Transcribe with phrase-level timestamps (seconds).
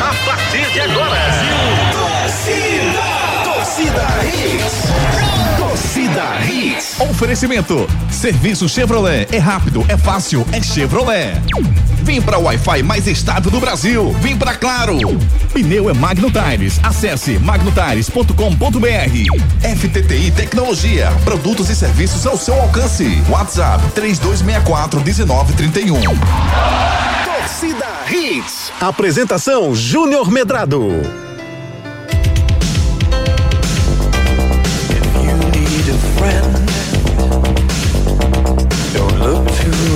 [0.00, 1.27] A partir de agora.
[6.98, 7.88] Oferecimento.
[8.10, 9.28] Serviço Chevrolet.
[9.30, 11.40] É rápido, é fácil, é Chevrolet.
[12.02, 14.12] Vim para o Wi-Fi mais estável do Brasil.
[14.20, 14.98] Vim para Claro.
[15.52, 16.80] Pneu é Magno Tires.
[16.82, 18.32] Acesse magnotires.com.br.
[19.76, 21.12] FTTI Tecnologia.
[21.24, 23.22] Produtos e serviços ao seu alcance.
[23.28, 26.00] WhatsApp 3264 1931.
[27.24, 28.72] Torcida Hits.
[28.80, 31.28] Apresentação Júnior Medrado.
[36.30, 36.57] Don't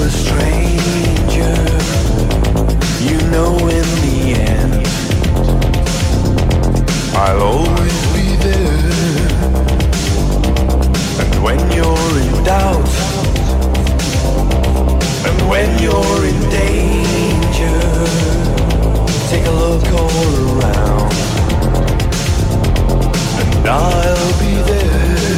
[0.02, 1.54] a stranger.
[3.08, 4.18] You know in the
[4.52, 4.86] end,
[7.14, 8.82] I'll always be there.
[11.22, 12.92] And when you're in doubt,
[15.28, 17.80] and when you're in danger,
[19.30, 21.12] take a look all around.
[23.40, 25.31] And I'll be there.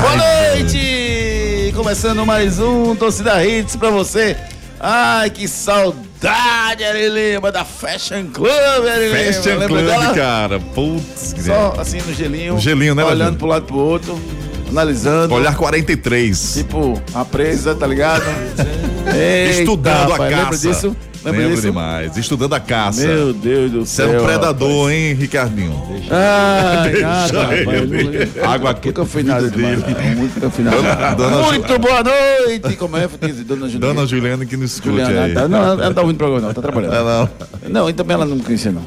[0.00, 1.72] Boa noite!
[1.76, 4.36] Começando mais um Torcida Hits pra você.
[4.80, 9.32] Ai, que saudade, Ari Lima, da Fashion Club, Ari Lima.
[9.32, 10.14] Fashion Lembra Club, dela?
[10.14, 10.58] cara.
[10.58, 12.54] Putz, Só assim no gelinho.
[12.54, 13.38] No gelinho, né, Olhando Ladinho?
[13.38, 14.20] pro lado e pro outro,
[14.68, 15.32] analisando.
[15.34, 16.54] Olhar 43.
[16.54, 18.24] Tipo, a presa, tá ligado?
[19.14, 20.68] Eita, Estudando rapaz, a Lembra caça.
[20.68, 20.96] disso?
[21.24, 22.16] Lembro demais.
[22.16, 23.06] Estudando a caça.
[23.06, 24.20] Meu Deus do Você é céu.
[24.20, 25.82] um predador, hein, Ricardinho?
[25.88, 27.92] Deixa rapaz.
[27.92, 28.30] ele.
[28.42, 28.88] Água aqui.
[28.88, 31.28] Nunca fui nada não, Nunca fui nada.
[31.28, 32.76] Muito boa noite.
[32.76, 33.44] Como é, Futize?
[33.44, 33.94] Dona Juliana.
[33.94, 35.34] Dona Juliana que nos escute Juliana, aí.
[35.34, 36.94] tá- não, ela não tá ouvindo programa, não, tá trabalhando.
[36.94, 37.28] É, não.
[37.68, 38.82] Não, e também ela não me conhecia, não.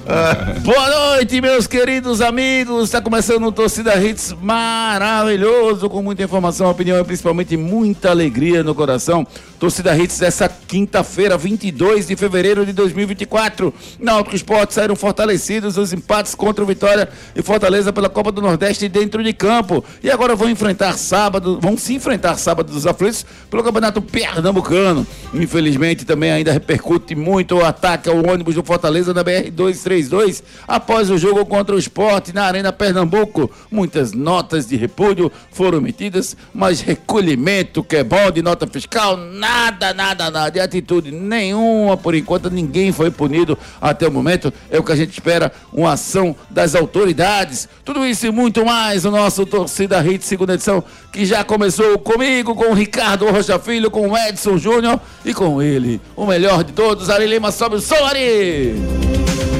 [0.63, 2.85] Boa noite, meus queridos amigos.
[2.85, 8.73] Está começando o Torcida Hits maravilhoso, com muita informação, opinião e principalmente muita alegria no
[8.73, 9.25] coração.
[9.59, 12.22] Torcida Hits dessa quinta-feira, 22 de fevereiro
[12.65, 13.73] de 2024.
[13.99, 18.87] Náutico Esporte saíram fortalecidos os empates contra o Vitória e Fortaleza pela Copa do Nordeste
[18.87, 19.83] dentro de campo.
[20.03, 25.05] E agora vão enfrentar sábado, vão se enfrentar sábado dos aflitos pelo Campeonato Pernambucano.
[25.33, 31.17] Infelizmente também ainda repercute muito o ataque ao ônibus do Fortaleza na BR-232 após o
[31.17, 33.49] jogo contra o Esporte na Arena Pernambuco.
[33.69, 39.93] Muitas notas de repúdio foram emitidas, mas recolhimento que é bom de nota fiscal, nada,
[39.93, 40.49] nada, nada.
[40.49, 44.53] De atitude nenhuma, por enquanto, ninguém foi punido até o momento.
[44.69, 47.67] É o que a gente espera, uma ação das autoridades.
[47.83, 52.55] Tudo isso e muito mais, o nosso Torcida Hit segunda edição, que já começou comigo,
[52.55, 56.73] com o Ricardo Rocha Filho, com o Edson Júnior e com ele, o melhor de
[56.73, 59.52] todos, Ari Lima, sobe o som, Ari!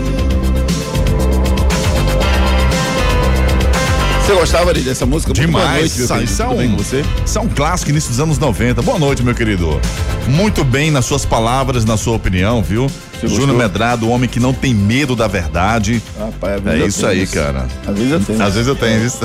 [4.33, 5.31] Você gostava dessa música?
[5.31, 5.95] Muito boa Demais.
[5.95, 6.33] noite, meu querido.
[6.33, 7.03] é Tudo um, bem com você?
[7.35, 8.81] é um clássico início dos anos 90.
[8.81, 9.79] Boa noite, meu querido.
[10.27, 12.89] Muito bem nas suas palavras, na sua opinião, viu?
[13.23, 16.01] Júnior Medrado, o homem que não tem medo da verdade.
[16.17, 17.35] Rapaz, É isso aí, isso.
[17.35, 17.67] cara.
[17.85, 18.43] Às vezes eu tenho.
[18.43, 19.19] Às vezes eu tenho isso.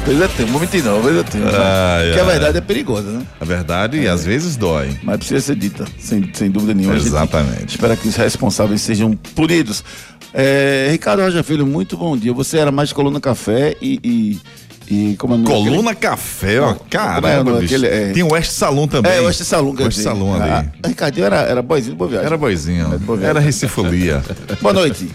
[0.00, 1.44] Às vezes eu tenho, vou mentir não, às vezes eu tenho.
[1.44, 3.22] Porque a verdade é perigosa, né?
[3.40, 4.96] A verdade, às vezes dói.
[5.02, 6.96] Mas precisa ser dita, sem, sem dúvida nenhuma.
[6.96, 7.70] Exatamente.
[7.74, 9.84] Espera que os responsáveis sejam punidos.
[10.32, 12.32] É, Ricardo Rocha Filho, muito bom dia.
[12.32, 14.00] Você era mais coluna café e.
[14.04, 14.58] e,
[14.90, 16.70] e como é o Coluna Café, ó.
[16.70, 17.84] É o Caramba, nome bicho.
[17.84, 19.12] é- Tem o West Salão também.
[19.12, 20.08] É, o Oeste Salão, quer West dizer.
[20.08, 20.50] Salão ali.
[20.50, 22.26] Ah, Ricardinho era, era boizinho de boa viagem.
[22.26, 22.84] Era boizinho.
[23.00, 23.26] boa viagem.
[23.30, 24.22] Era recifolia.
[24.62, 25.08] Boa noite.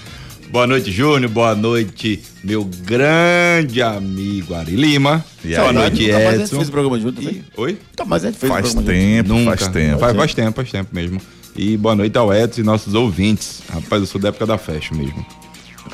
[0.51, 1.31] Boa noite, Júnior.
[1.31, 5.25] Boa noite, meu grande amigo Ari Lima.
[5.43, 5.73] E Boa aí?
[5.73, 6.55] noite, Nunca mais a gente Edson.
[6.57, 7.33] fez o programa junto, E- né?
[7.57, 7.71] Oi?
[7.91, 9.01] Nunca mais a gente fez o Faz programa junto.
[9.03, 9.57] tempo, Nunca.
[9.57, 9.99] faz tempo.
[9.99, 11.19] Faz, faz tempo, faz tempo mesmo.
[11.55, 13.61] E boa noite ao Edson e nossos ouvintes.
[13.69, 15.25] Rapaz, eu sou da época da Fashion mesmo.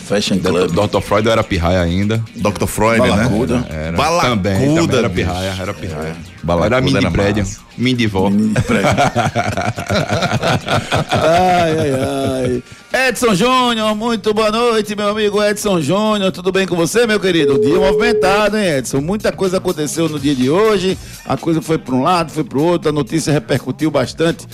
[0.10, 0.72] Fashion Club.
[0.72, 1.02] Dr.
[1.02, 2.18] Freud eu era pirraia ainda.
[2.36, 2.66] Dr.
[2.66, 3.58] Freud, Balacuda.
[3.60, 3.66] né?
[3.70, 6.16] Era, Balacuda, também, também era pirraia, era pirraia.
[6.42, 7.46] Balacuda era mini era prédio,
[7.78, 8.30] mini vó.
[11.12, 11.92] ai, ai,
[12.92, 13.08] ai.
[13.10, 16.32] Edson Júnior, muito boa noite, meu amigo Edson Júnior.
[16.32, 17.60] Tudo bem com você, meu querido?
[17.60, 19.00] Dia movimentado, hein, Edson?
[19.02, 20.98] Muita coisa aconteceu no dia de hoje.
[21.26, 22.90] A coisa foi para um lado, foi para o outro.
[22.90, 24.48] A notícia repercutiu bastante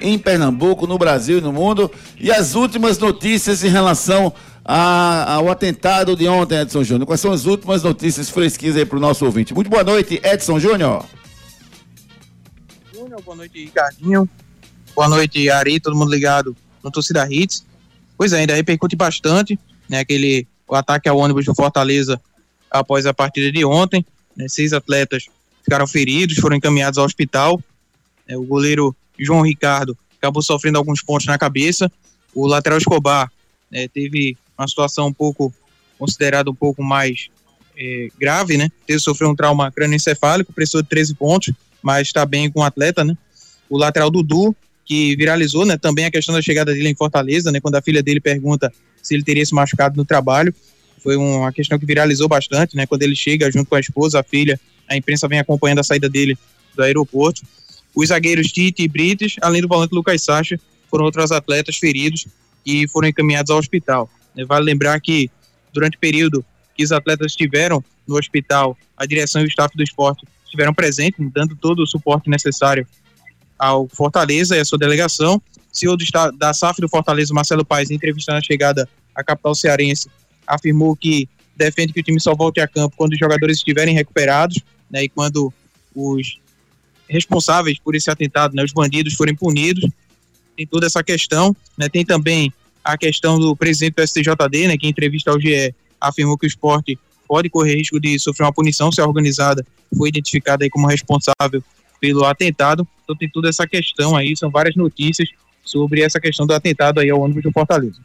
[0.00, 1.90] em Pernambuco, no Brasil e no mundo.
[2.18, 4.32] E as últimas notícias em relação
[4.64, 7.06] a- ao atentado de ontem, Edson Júnior.
[7.06, 9.54] Quais são as últimas notícias fresquinhas aí para o nosso ouvinte?
[9.54, 11.04] Muito boa noite, Edson Júnior.
[12.92, 14.28] Júnior, boa noite, Ricardinho.
[14.94, 17.64] Boa noite, Ari, todo mundo ligado no Torcida Hits.
[18.16, 22.20] Pois é, ainda repercute bastante, né, aquele, o ataque ao ônibus do Fortaleza
[22.70, 24.04] após a partida de ontem.
[24.34, 25.26] né, seis atletas
[25.62, 27.60] ficaram feridos, foram encaminhados ao hospital.
[28.26, 31.90] né, o goleiro João Ricardo acabou sofrendo alguns pontos na cabeça.
[32.34, 33.30] O lateral Escobar
[33.70, 35.52] né, teve uma situação um pouco
[35.98, 37.28] considerado um pouco mais
[37.76, 38.70] eh, grave, né?
[38.86, 43.04] Teve sofreu um trauma crânioencefálico, precisou de 13 pontos, mas está bem com o atleta,
[43.04, 43.16] né?
[43.68, 44.54] O lateral Dudu,
[44.84, 45.76] que viralizou, né?
[45.76, 47.60] Também a questão da chegada dele em Fortaleza, né?
[47.60, 48.72] Quando a filha dele pergunta
[49.02, 50.54] se ele teria se machucado no trabalho,
[51.02, 52.86] foi uma questão que viralizou bastante, né?
[52.86, 56.08] Quando ele chega junto com a esposa, a filha, a imprensa vem acompanhando a saída
[56.08, 56.36] dele
[56.74, 57.42] do aeroporto.
[57.94, 60.58] Os zagueiros Tite e Brites, além do volante Lucas Sacha,
[60.90, 62.26] foram outros atletas feridos
[62.64, 64.10] e foram encaminhados ao hospital.
[64.44, 65.30] Vale lembrar que
[65.72, 66.44] durante o período
[66.76, 71.18] que os atletas estiveram no hospital, a direção e o staff do esporte estiveram presentes,
[71.32, 72.86] dando todo o suporte necessário
[73.58, 75.36] ao Fortaleza e à sua delegação.
[75.36, 75.96] O CEO
[76.36, 80.08] da SAF do Fortaleza, Marcelo Paes, em entrevista na chegada à capital cearense,
[80.46, 84.60] afirmou que defende que o time só volte a campo quando os jogadores estiverem recuperados
[84.90, 85.52] né, e quando
[85.94, 86.38] os
[87.08, 89.88] responsáveis por esse atentado, né, os bandidos, forem punidos.
[90.56, 91.54] Tem toda essa questão.
[91.76, 92.52] Né, tem também
[92.86, 96.48] a questão do presidente do STJD, né, que em entrevista ao GE afirmou que o
[96.48, 96.96] esporte
[97.26, 99.66] pode correr risco de sofrer uma punição se a organizada
[99.96, 101.62] foi identificada aí como responsável
[102.00, 102.86] pelo atentado.
[103.02, 105.28] Então tem toda essa questão aí, são várias notícias
[105.64, 108.00] sobre essa questão do atentado aí ao ônibus do Fortaleza.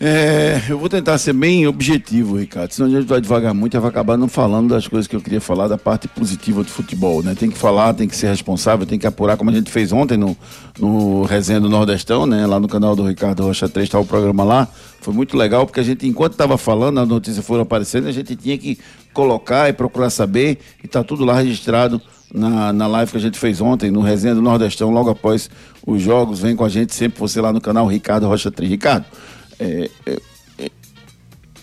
[0.00, 2.70] É, eu vou tentar ser bem objetivo, Ricardo.
[2.70, 5.20] Senão a gente vai devagar muito e vai acabar não falando das coisas que eu
[5.20, 7.34] queria falar da parte positiva do futebol, né?
[7.34, 10.16] Tem que falar, tem que ser responsável, tem que apurar, como a gente fez ontem
[10.16, 10.36] no,
[10.78, 12.46] no Resenha do Nordestão, né?
[12.46, 14.68] Lá no canal do Ricardo Rocha 3, tá o programa lá.
[15.00, 18.36] Foi muito legal, porque a gente, enquanto estava falando, as notícias foram aparecendo, a gente
[18.36, 18.78] tinha que
[19.12, 22.00] colocar e procurar saber, e tá tudo lá registrado
[22.32, 25.50] na, na live que a gente fez ontem, no Resenha do Nordestão, logo após
[25.84, 26.38] os jogos.
[26.38, 28.70] Vem com a gente sempre, você lá no canal Ricardo Rocha 3.
[28.70, 29.06] Ricardo,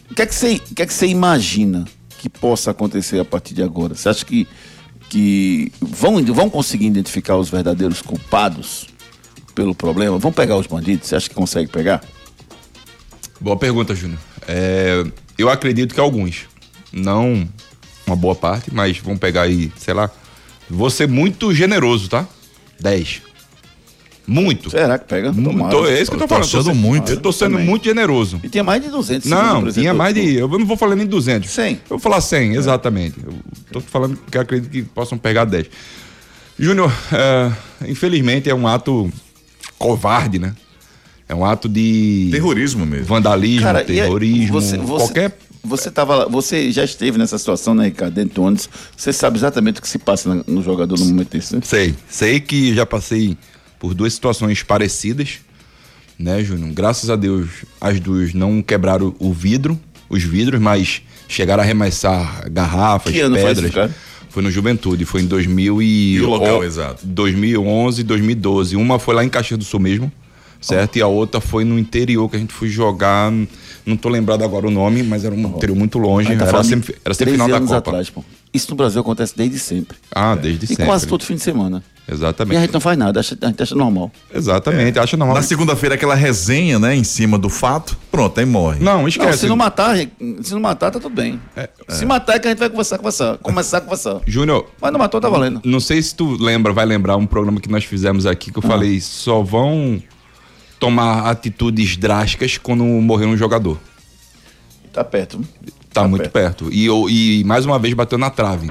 [0.10, 1.86] o que é que você, que é que você imagina
[2.20, 3.96] que possa acontecer a partir de agora?
[3.96, 4.48] Você acha que,
[5.10, 8.88] que vão, vão conseguir identificar os verdadeiros culpados
[9.54, 10.18] pelo problema?
[10.18, 11.08] Vão pegar os bandidos?
[11.08, 12.04] Você acha que consegue pegar?
[13.40, 14.20] Boa pergunta, Júnior.
[14.48, 15.04] É,
[15.38, 16.46] eu acredito que alguns.
[16.92, 17.48] Não
[18.08, 20.10] uma boa parte, mas vamos pegar aí, sei lá.
[20.70, 22.28] Vou ser muito generoso, tá?
[22.80, 23.22] 10.
[24.28, 24.70] Muito.
[24.72, 25.32] Será que pega?
[25.32, 25.52] Muito.
[25.72, 25.92] Tomara.
[25.92, 26.44] É isso que eu tô tô falando.
[26.46, 27.12] achando sendo- muito.
[27.12, 27.66] Eu tô sendo Também.
[27.66, 28.40] muito generoso.
[28.44, 29.30] E tinha mais de 200.
[29.30, 30.36] segundo o Não, tinha mais de.
[30.36, 31.50] Eu não vou falar nem 200.
[31.52, 31.74] 100.
[31.74, 33.16] Eu vou falar 100, exatamente.
[33.26, 33.34] Eu
[33.72, 35.68] tô falando que eu acredito que possam pegar 10.
[36.58, 37.52] Júnior, é,
[37.90, 39.12] infelizmente é um ato
[39.78, 40.54] covarde, né?
[41.28, 43.06] É um ato de Terrorismo mesmo.
[43.06, 45.38] vandalismo, Cara, é- terrorismo, você, você, qualquer.
[45.64, 48.14] Você, tava, lá- você já esteve nessa situação, né, Ricardo?
[48.14, 48.70] Dentro do ônibus.
[48.96, 51.62] Você sabe exatamente o que se passa no jogador no momento desse, né?
[51.64, 53.36] Sei, sei que já passei
[53.80, 55.40] por duas situações parecidas,
[56.18, 56.72] né, Júnior?
[56.74, 57.48] Graças a Deus,
[57.80, 59.80] as duas não quebraram o vidro,
[60.10, 63.66] os vidros, mas chegaram a arremessar garrafas, Que ano foi pedras.
[63.66, 63.96] isso, cara?
[64.30, 66.16] Foi no Juventude, foi em 2000 e...
[66.16, 67.06] E o local o- exato?
[67.06, 68.76] 2011 e 2012.
[68.76, 70.12] Uma foi lá em Caxias do Sul mesmo,
[70.60, 70.98] certo?
[70.98, 73.32] E a outra foi no interior que a gente foi jogar,
[73.86, 76.96] não tô lembrado agora o nome, mas era um interior muito longe, tá era, sempre,
[77.06, 77.78] era 13 semifinal da Copa.
[77.78, 78.26] atrás, pô.
[78.56, 79.98] Isso no Brasil acontece desde sempre.
[80.14, 80.86] Ah, desde E sempre.
[80.86, 81.84] quase todo fim de semana.
[82.08, 82.58] E Exatamente.
[82.58, 84.12] a gente não faz nada, acha- a gente acha normal.
[84.34, 85.36] Exatamente, acha normal.
[85.38, 88.80] Na segunda-feira, aquela resenha, né, em cima do fato, pronto, aí morre.
[88.80, 89.40] Não, Não, esquece.
[89.40, 91.42] se não matar, se não matar, tá tudo bem.
[91.90, 93.38] Se matar é que a gente vai conversar, conversar.
[93.40, 94.22] Começar a conversar.
[94.28, 95.62] Júnior, Mas não matou, tá valendo.
[95.66, 98.64] não sei se tu lembra, vai lembrar um programa que nós fizemos aqui que eu
[98.64, 100.00] falei, só vão
[100.80, 103.80] tomar atitudes drásticas quando morrer um jogador.
[104.94, 105.42] Tá perto.
[105.96, 106.66] Tá, Tá muito perto.
[106.66, 106.74] perto.
[106.74, 108.70] E, eu, e mais uma vez bateu na trave.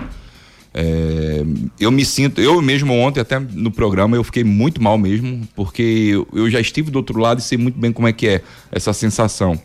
[0.77, 1.45] É,
[1.79, 5.83] eu me sinto, eu mesmo ontem, até no programa, eu fiquei muito mal mesmo, porque
[5.83, 8.43] eu, eu já estive do outro lado e sei muito bem como é que é
[8.71, 9.59] essa sensação.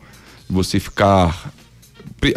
[0.50, 1.52] Você ficar.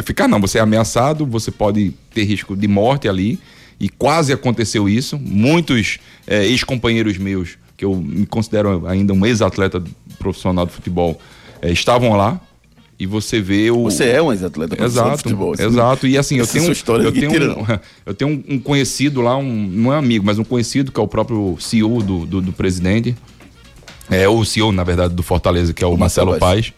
[0.05, 3.39] Ficar não, você é ameaçado, você pode ter risco de morte ali,
[3.81, 5.19] e quase aconteceu isso.
[5.19, 9.83] Muitos é, ex-companheiros meus, que eu me considero ainda um ex-atleta
[10.19, 11.21] profissional de futebol,
[11.61, 12.41] é, estavam lá.
[12.99, 13.85] E você vê o.
[13.85, 15.53] Você é um ex-atleta profissional de Exato, futebol.
[15.55, 15.65] assim.
[15.65, 16.07] exato.
[16.07, 17.67] E assim, eu tenho, eu tenho, um,
[18.07, 21.03] eu tenho um, um conhecido lá, um, não é amigo, mas um conhecido que é
[21.03, 23.17] o próprio CEO do, do, do presidente.
[24.11, 26.73] É o CEO, na verdade, do Fortaleza, que é o, Marcelo Marcelo Paz.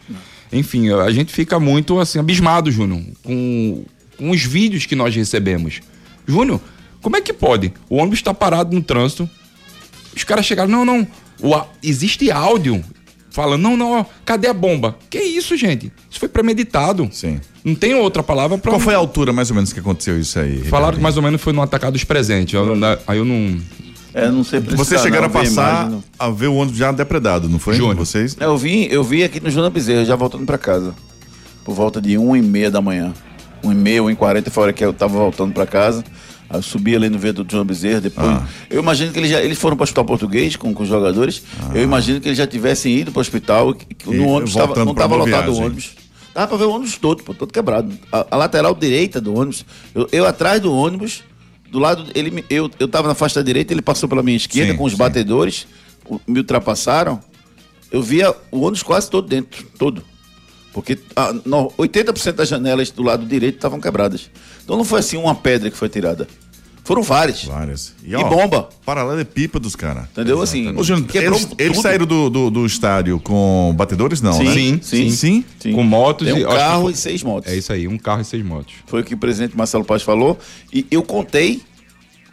[0.53, 3.85] Enfim, a gente fica muito assim, abismado, Júnior, com,
[4.17, 5.81] com os vídeos que nós recebemos.
[6.27, 6.61] Júnior,
[7.03, 7.73] como é que pode?
[7.91, 9.29] O ônibus está parado no trânsito.
[10.15, 11.07] Os caras chegaram, não, não.
[11.43, 12.85] o existe áudio
[13.35, 14.97] falando, não, não, ó, cadê a bomba?
[15.11, 15.93] Que isso, gente?
[16.09, 17.09] Isso foi premeditado.
[17.13, 17.41] Sim.
[17.65, 18.71] Não tem outra palavra pra.
[18.71, 20.63] Qual foi a altura, mais ou menos, que aconteceu isso aí?
[20.65, 22.55] Falaram que mais ou menos foi no atacado dos presentes.
[22.55, 22.75] Eu
[23.07, 23.59] aí eu não.
[24.15, 26.05] É, não sei precisar, Vocês chegaram não, a passar imagem, não.
[26.17, 27.75] a ver o ônibus já depredado, não foi?
[27.75, 27.97] Júnior.
[27.97, 28.37] Vocês?
[28.39, 30.95] Eu vi, eu vi aqui no Joana Bezerra, já voltando pra casa.
[31.65, 33.13] Por volta de 1 e meia da manhã.
[33.65, 36.05] 1 e meia, 1 e 40 foi a hora que eu tava voltando pra casa.
[36.49, 38.27] Aí eu subi ali no viaduto do Joana Bezerra, depois...
[38.27, 38.47] Ah.
[38.69, 41.43] Eu imagino que eles já eles foram pro hospital português com, com os jogadores.
[41.75, 45.05] Eu imagino que eles já tivessem ido pro hospital, que, no ônibus tava, não pra
[45.05, 45.93] tava boa lotado o ônibus.
[46.35, 47.97] Dava pra ver o ônibus todo, pô, todo quebrado.
[48.13, 51.23] A, a lateral direita do ônibus, eu, eu atrás do ônibus,
[51.71, 54.79] do lado, ele, eu, eu tava na faixa direita, ele passou pela minha esquerda Sim,
[54.79, 54.99] com os sim.
[54.99, 55.67] batedores,
[56.07, 57.21] o- me ultrapassaram.
[57.91, 60.03] Eu via o ônibus quase todo dentro, todo.
[60.73, 64.29] Porque ah, no- 80% das janelas do lado direito estavam quebradas.
[64.65, 66.27] Então não foi assim uma pedra que foi tirada.
[66.83, 67.45] Foram várias.
[67.45, 67.95] Várias.
[68.05, 68.69] E bomba.
[68.85, 70.07] Paralelepípedos, cara.
[70.13, 70.43] Entendeu?
[70.43, 74.45] Assim, Ô, Júnior, quebrou eles, eles saíram do, do, do estádio com batedores, não, Sim,
[74.45, 74.53] né?
[74.55, 75.11] sim, sim.
[75.11, 75.45] Sim?
[75.59, 75.73] Sim.
[75.73, 77.51] Com motos Tem e- um que carro foi- e seis motos.
[77.51, 78.75] É isso aí, um carro e seis motos.
[78.87, 80.39] Foi o que o presidente Marcelo Paz falou.
[80.71, 81.63] E eu contei,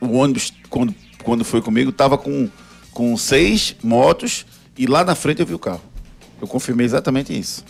[0.02, 2.50] o ônibus, quando, quando foi comigo, estava com,
[2.92, 4.46] com seis motos
[4.78, 5.82] e lá na frente eu vi o carro.
[6.42, 7.64] Eu confirmei exatamente isso.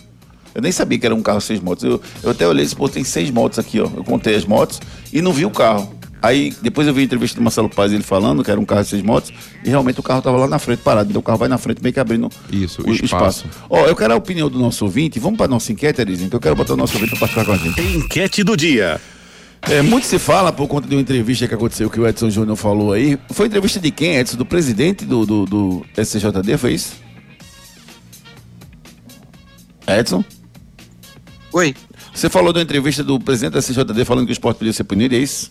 [0.54, 1.84] Eu nem sabia que era um carro seis motos.
[1.84, 3.88] Eu, eu até olhei e disse, pô, tem seis motos aqui, ó.
[3.96, 4.80] Eu contei as motos
[5.12, 5.92] e não vi o carro.
[6.22, 8.82] Aí depois eu vi a entrevista do Marcelo Paz ele falando que era um carro
[8.82, 9.32] de seis motos
[9.64, 11.10] e realmente o carro estava lá na frente parado.
[11.10, 13.44] Então o carro vai na frente meio que abrindo Isso, o espaço.
[13.46, 13.66] espaço.
[13.68, 15.18] Ó, eu quero a opinião do nosso ouvinte.
[15.18, 17.52] Vamos para nossa enquete, Erizinho, que eu quero botar o nosso ouvinte para participar com
[17.52, 17.96] a gente.
[17.96, 19.00] Enquete do dia.
[19.62, 22.56] É, muito se fala por conta de uma entrevista que aconteceu que o Edson Júnior
[22.56, 23.18] falou aí.
[23.30, 24.36] Foi entrevista de quem, Edson?
[24.36, 26.94] Do presidente do, do, do SCJD, foi isso?
[29.86, 30.24] Edson?
[31.52, 31.74] Oi.
[32.14, 35.14] Você falou da entrevista do presidente da SCJD falando que o esporte podia ser punido,
[35.14, 35.50] é isso?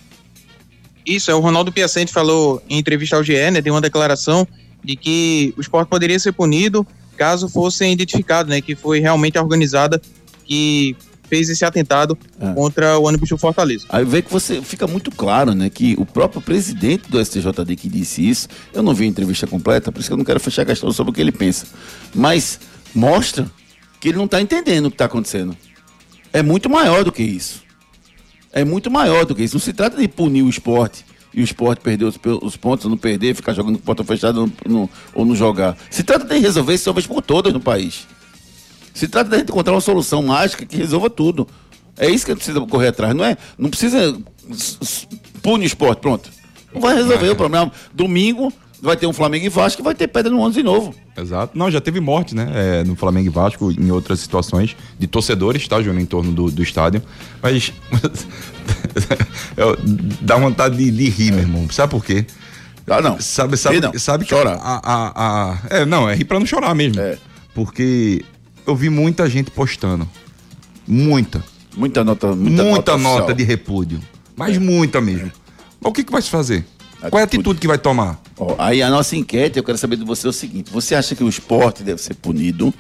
[1.06, 4.48] Isso, é o Ronaldo Piacente falou em entrevista ao GE, né, deu uma declaração
[4.84, 6.86] de que o esporte poderia ser punido
[7.18, 10.02] caso fossem identificados, né, que foi realmente a organizada
[10.46, 10.96] que
[11.28, 12.54] fez esse atentado É.
[12.54, 13.86] contra o ônibus do Fortaleza.
[13.90, 17.88] Aí vê que você fica muito claro, né, que o próprio presidente do STJD que
[17.88, 20.64] disse isso, eu não vi a entrevista completa, por isso que eu não quero fechar
[20.64, 21.68] a questão sobre o que ele pensa,
[22.14, 22.60] mas
[22.94, 23.50] mostra
[24.00, 25.56] que ele não está entendendo o que está acontecendo.
[26.34, 27.62] É muito maior do que isso.
[28.54, 29.56] É muito maior do que isso.
[29.56, 32.98] Não se trata de punir o esporte e o esporte perder os, os pontos, não
[32.98, 35.78] perder, ficar jogando com porta fechada no- ou não jogar.
[35.90, 38.08] Se trata de resolver isso uma vez por todas no país.
[38.94, 41.48] Se trata de encontrar uma solução mágica que resolva tudo.
[41.98, 43.38] É isso que a gente precisa correr atrás, não é?
[43.58, 44.18] Não precisa
[45.42, 46.30] punir o esporte, pronto.
[46.74, 47.72] Não vai resolver o problema.
[47.94, 50.94] Domingo vai ter um Flamengo e Vasco e vai ter pedra no ônibus de novo.
[51.16, 51.58] Exato.
[51.58, 52.50] Não, já teve morte, né?
[52.54, 56.50] é, no Flamengo e Vasco, em outras situações, de torcedores, tá, Júnior, em torno do,
[56.50, 57.02] do estádio.
[57.42, 57.72] Mas.
[59.56, 59.78] eu-
[60.22, 61.68] dá vontade de, de rir, meu irmão.
[61.70, 62.26] Sabe por quê?
[62.88, 63.20] Ah, não.
[63.22, 63.94] Sabe, sabe, não.
[63.98, 64.54] sabe que Chora.
[64.62, 67.00] A, a, a- é, não, é rir pra não chorar mesmo.
[67.00, 67.18] É.
[67.54, 68.24] Porque
[68.66, 70.08] eu vi muita gente postando.
[70.88, 71.44] Muita.
[71.78, 74.02] Muita nota, muita, Muita, nota, nota, de repúdio.
[74.36, 75.32] Mas muita mesmo.
[75.80, 76.66] Mas o que, que vai se fazer?
[77.10, 78.22] Qual é a atitude que vai tomar?
[78.38, 81.24] Ó, aí a nossa enquete, eu quero saber de você o seguinte: você acha que
[81.24, 82.74] o esporte deve ser punido?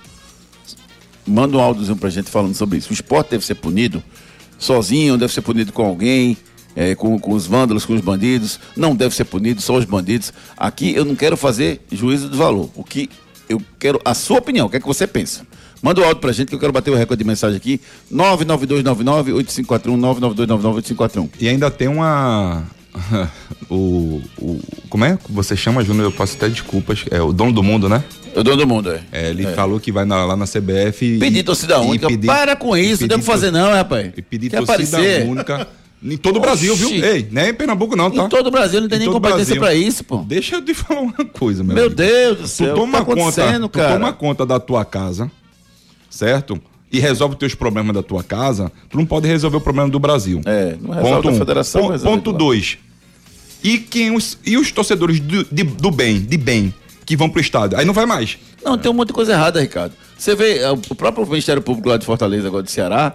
[1.25, 2.89] Manda um áudiozinho pra gente falando sobre isso.
[2.89, 4.03] O esporte deve ser punido
[4.57, 6.37] sozinho, deve ser punido com alguém,
[6.75, 8.59] é, com, com os vândalos, com os bandidos.
[8.75, 10.33] Não deve ser punido só os bandidos.
[10.57, 12.69] Aqui eu não quero fazer juízo de valor.
[12.75, 13.09] O que
[13.49, 15.45] eu quero, a sua opinião, o que é que você pensa?
[15.81, 17.81] Manda o áudio pra gente que eu quero bater o recorde de mensagem aqui.
[18.11, 19.99] 99299-8541,
[20.45, 21.29] 99299-8541.
[21.39, 22.63] E ainda tem uma.
[23.69, 24.60] o, o.
[24.89, 26.05] Como é que você chama, Júnior?
[26.07, 27.05] Eu peço até desculpas.
[27.10, 28.03] É o dono do mundo, né?
[28.36, 29.01] É o dono do mundo, é.
[29.12, 31.17] É, ele falou que vai na- lá na CBF.
[31.19, 32.07] Pedir torcida única.
[32.07, 34.12] pedir- Para com isso, não deve fazer não, rapaz.
[34.15, 35.25] E pedir Quer torcida aparecer?
[35.27, 35.67] única.
[36.03, 36.89] Em todo o Brasil, viu?
[36.89, 38.25] Ei, é em Pernambuco, não, tá?
[38.25, 40.17] Em todo o Brasil não tem Em nem competência pra isso, pô.
[40.27, 41.95] Deixa eu te falar uma coisa, meu Meu amigo.
[41.95, 43.93] Deus do Tu céu, o que toma tá conta, tu cara?
[43.93, 45.29] toma conta da tua casa,
[46.10, 46.60] certo?
[46.91, 49.98] E resolve os teus problemas da tua casa, tu não pode resolver o problema do
[50.00, 50.41] Brasil.
[50.45, 51.38] É, não resolve ponto a um.
[51.38, 52.38] federação, ponto lá.
[52.38, 52.77] dois.
[53.63, 56.74] E, quem os, e os torcedores do, de- do bem, de bem,
[57.05, 57.77] que vão pro estádio?
[57.77, 58.38] Aí não vai mais.
[58.63, 59.93] Não, tem um monte de coisa errada, Ricardo.
[60.17, 63.13] Você vê, é, o próprio Ministério Público lá de Fortaleza, agora de Ceará,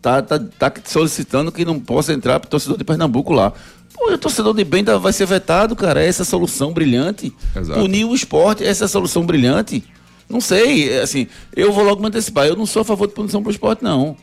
[0.00, 3.52] tá, tá, tá solicitando que não possa entrar pro torcedor de Pernambuco lá.
[3.92, 6.02] Pô, o torcedor de bem da- vai ser vetado, cara.
[6.02, 7.32] Essa é a solução brilhante.
[7.54, 7.80] Exato.
[7.80, 9.82] Punir o esporte, essa é a solução brilhante.
[10.28, 12.46] Não sei, é assim, eu vou logo me antecipar.
[12.46, 14.16] Eu não sou a favor de punição pro esporte, não.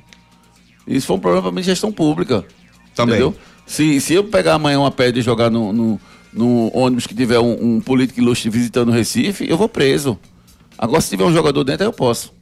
[0.87, 2.45] Isso foi um problema pra mim de gestão pública.
[2.93, 3.15] Também.
[3.15, 3.35] Entendeu?
[3.65, 5.99] Se, se eu pegar amanhã uma pedra e jogar no, no,
[6.31, 10.17] no ônibus que tiver um, um político ilustre visitando o Recife, eu vou preso.
[10.77, 12.33] Agora, se tiver um jogador dentro, eu posso.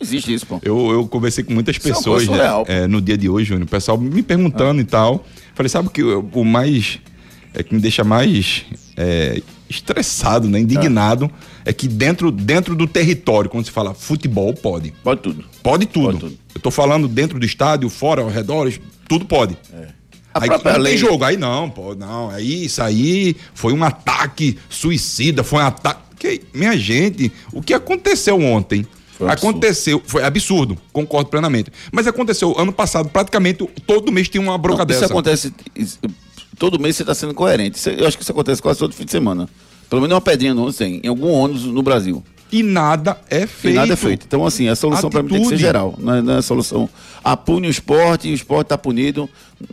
[0.00, 0.58] Existe isso, pô.
[0.62, 3.66] Eu, eu conversei com muitas é pessoas coisa surreal, é, no dia de hoje, Júnior.
[3.66, 5.26] O pessoal me perguntando e tal.
[5.54, 6.98] Falei, sabe o que o mais.
[7.52, 8.64] É, que me deixa mais
[8.96, 10.58] é, estressado, né?
[10.60, 11.30] Indignado.
[11.64, 14.92] É que dentro, dentro do território, quando se fala futebol, pode.
[15.02, 15.44] Pode tudo.
[15.62, 16.04] Pode tudo.
[16.06, 16.38] Pode tudo.
[16.54, 18.70] Eu tô falando dentro do estádio, fora, ao redor,
[19.08, 19.56] tudo pode.
[20.34, 22.30] A Aí própria não lei- tem jogo, aí não, pô, não.
[22.30, 26.00] Aí isso aí foi um ataque suicida, foi um ataque.
[26.18, 28.86] Que, minha gente, o que aconteceu ontem?
[29.16, 29.50] Foi um absurdo.
[29.56, 31.72] aconteceu, foi absurdo, concordo plenamente.
[31.90, 35.04] Mas aconteceu ano passado, praticamente todo mês tinha uma bronca Não, dessa.
[35.04, 35.52] Isso acontece.
[36.60, 37.76] Todo mês você está sendo coerente.
[37.78, 39.48] Isso- eu acho que isso acontece quase todo fim de semana.
[39.88, 42.22] Pelo menos uma pedrinha no ônibus tem, em algum ônibus no Brasil.
[42.52, 43.76] E nada é E feito.
[43.76, 44.26] nada é feito.
[44.26, 45.94] Então, assim, a solução para mim tem que ser geral.
[45.98, 46.88] Não é, não é a solução.
[47.24, 49.28] Apune o esporte, e o esporte tá punido.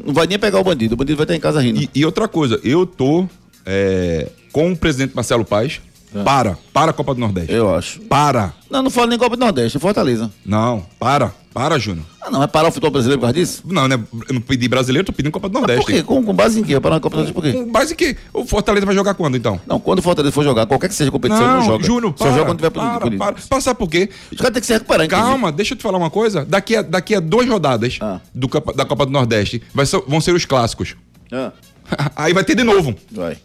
[0.06, 0.94] Não vai nem pegar o bandido.
[0.94, 1.82] O bandido vai estar em casa rindo.
[1.82, 3.28] E, e outra coisa, eu tô
[3.66, 5.82] é, com o presidente Marcelo Paes.
[6.24, 7.52] Para, para a Copa do Nordeste.
[7.54, 8.00] Eu acho.
[8.02, 8.54] Para.
[8.72, 10.32] Não, não falo nem Copa do Nordeste, é Fortaleza.
[10.46, 12.06] Não, para, para, Júnior.
[12.22, 13.62] Ah, não, vai parar o futebol brasileiro por causa disso?
[13.66, 14.00] Não, né?
[14.28, 15.82] Eu não pedi brasileiro, tô pedindo Copa do Nordeste.
[15.86, 16.02] por quê?
[16.04, 16.80] Com, com base em quê?
[16.80, 17.54] Parar a Copa do Nordeste por quê?
[17.54, 18.16] Com base em quê?
[18.34, 19.60] O Fortaleza vai jogar quando, então?
[19.68, 21.84] Não, quando o Fortaleza for jogar, qualquer que seja a competição, ele não joga.
[21.84, 23.36] Júnior, Só para, joga quando tiver para, para.
[23.50, 24.10] Para, sabe por quê?
[24.32, 25.28] Os caras têm que se recuperar, inclusive.
[25.30, 26.46] Calma, deixa eu te falar uma coisa.
[26.46, 28.20] Daqui a, daqui a duas rodadas Ah.
[28.34, 30.96] do da Copa do Nordeste vai ser- vão ser os clássicos.
[31.32, 31.52] Ah,
[32.16, 32.96] Aí vai ter de novo.
[33.12, 33.38] vai.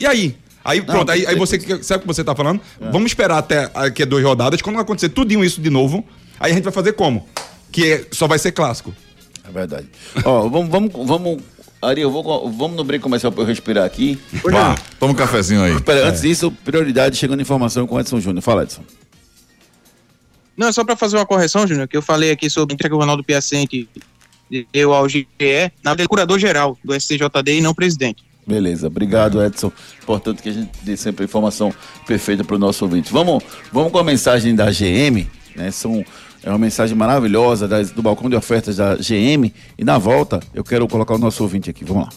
[0.00, 0.36] E aí?
[0.64, 2.60] Aí pronto, tem aí, que aí você sabe o que você tá falando?
[2.90, 4.62] Vamos esperar até aqui a duas rodadas.
[4.62, 6.04] Quando acontecer tudinho isso de novo,
[6.40, 7.28] aí a gente vai fazer como?
[7.70, 8.94] Que é- só vai ser clássico.
[9.46, 9.86] É verdade.
[10.24, 11.42] Ó, vamos, vamos, vamos.
[11.82, 14.18] Ari, eu vou, vamos no break começar pra eu respirar aqui.
[14.42, 15.74] Vá, toma um cafezinho aí.
[15.74, 18.42] Espera, antes disso, prioridade chegando informação com o Edson Júnior.
[18.42, 18.82] Fala, Edson.
[20.56, 22.94] Não, é só para fazer uma correção, Júnior, que eu falei aqui sobre a entrega
[22.94, 23.86] o Ronaldo Piacente
[24.72, 25.26] deu ao GE,
[25.82, 28.24] na verdade, curador-geral do SCJD e não presidente.
[28.46, 29.72] Beleza, obrigado, Edson.
[30.02, 31.72] Importante que a gente dê sempre a informação
[32.06, 33.12] perfeita para o nosso ouvinte.
[33.12, 35.70] Vamos, vamos com a mensagem da GM, né?
[35.70, 36.04] São,
[36.44, 39.52] é uma mensagem maravilhosa das- do balcão de ofertas da GM.
[39.78, 41.84] E na volta, eu quero colocar o nosso ouvinte aqui.
[41.84, 42.10] Vamos lá.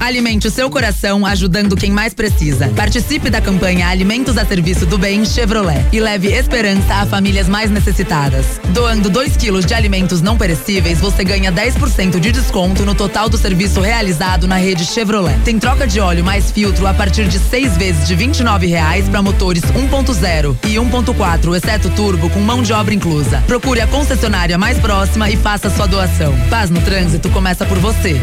[0.00, 2.68] Alimente o seu coração ajudando quem mais precisa.
[2.74, 7.70] Participe da campanha Alimentos a Serviço do Bem Chevrolet e leve esperança a famílias mais
[7.70, 8.60] necessitadas.
[8.70, 13.38] Doando 2 quilos de alimentos não perecíveis, você ganha 10% de desconto no total do
[13.38, 15.38] serviço realizado na rede Chevrolet.
[15.44, 19.22] Tem troca de óleo mais filtro a partir de seis vezes de 29 reais para
[19.22, 23.42] motores 1.0 e 1.4, exceto turbo, com mão de obra inclusa.
[23.46, 26.34] Procure a concessionária mais próxima e faça sua doação.
[26.48, 28.20] Paz no trânsito começa por você.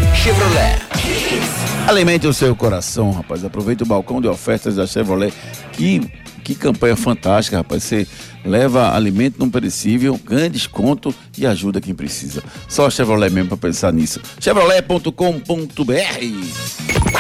[1.88, 3.44] Alimente o seu coração, rapaz.
[3.44, 5.34] Aproveite o balcão de ofertas da Chevrolet.
[5.72, 6.02] Que,
[6.44, 7.84] que campanha fantástica, rapaz.
[7.84, 8.08] Você
[8.46, 12.44] leva alimento não perecível, ganha desconto e ajuda quem precisa.
[12.68, 14.22] Só a Chevrolet mesmo para pensar nisso.
[14.40, 17.19] Chevrolet.com.br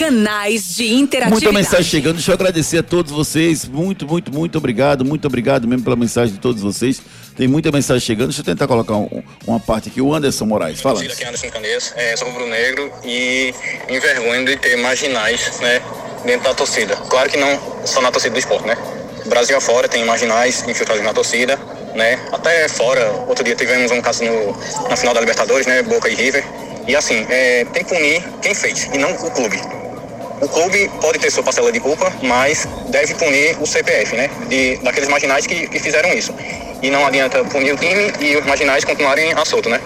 [0.00, 1.30] Canais de interatividade.
[1.30, 2.14] Muita mensagem chegando.
[2.16, 3.66] Deixa eu agradecer a todos vocês.
[3.66, 5.04] Muito, muito, muito obrigado.
[5.04, 7.02] Muito obrigado mesmo pela mensagem de todos vocês.
[7.36, 8.28] Tem muita mensagem chegando.
[8.28, 10.00] Deixa eu tentar colocar um- uma parte aqui.
[10.00, 11.02] O Anderson Moraes, fala.
[11.02, 13.52] Aqui é Anderson Candeias, é, sou rubro-negro e
[13.90, 15.82] envergonho de ter marginais né,
[16.24, 16.96] dentro da torcida.
[16.96, 18.76] Claro que não só na torcida do esporte, né?
[19.26, 21.58] Brasil afora tem marginais infiltrados na torcida,
[21.94, 22.18] né?
[22.32, 24.56] Até fora, outro dia tivemos um caso no,
[24.88, 25.82] na final da Libertadores, né?
[25.82, 26.42] Boca e River.
[26.88, 29.60] E assim, é, tem que punir quem fez e não o clube.
[30.40, 34.30] O clube pode ter sua parcela de culpa, mas deve punir o CPF, né?
[34.48, 36.34] De, daqueles marginais que, que fizeram isso.
[36.82, 39.80] E não adianta punir o time e os marginais continuarem a solto, né?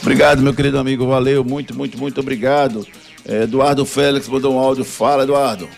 [0.00, 1.06] Obrigado, meu querido amigo.
[1.06, 1.42] Valeu.
[1.44, 2.86] Muito, muito, muito obrigado.
[3.28, 4.84] É, Eduardo Félix mandou um áudio.
[4.84, 5.68] Fala, Eduardo.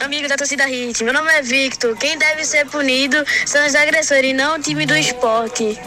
[0.00, 1.94] Amigo da torcida Hit, meu nome é Victor.
[1.94, 5.78] Quem deve ser punido são os agressores e não o time do esporte.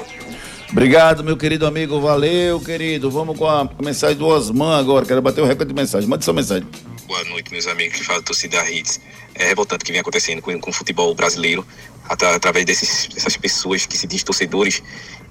[0.73, 2.01] Obrigado, meu querido amigo.
[2.01, 3.11] Valeu, querido.
[3.11, 5.05] Vamos com a mensagem do Osman agora.
[5.05, 6.09] Quero bater o recorde de mensagem.
[6.09, 6.67] Mande sua mensagem.
[7.05, 8.99] Boa noite, meus amigos que falam torcida Hits.
[9.35, 11.63] É revoltante o que vem acontecendo com, com o futebol brasileiro,
[12.09, 14.81] atra- através desses, dessas pessoas que se dizem torcedores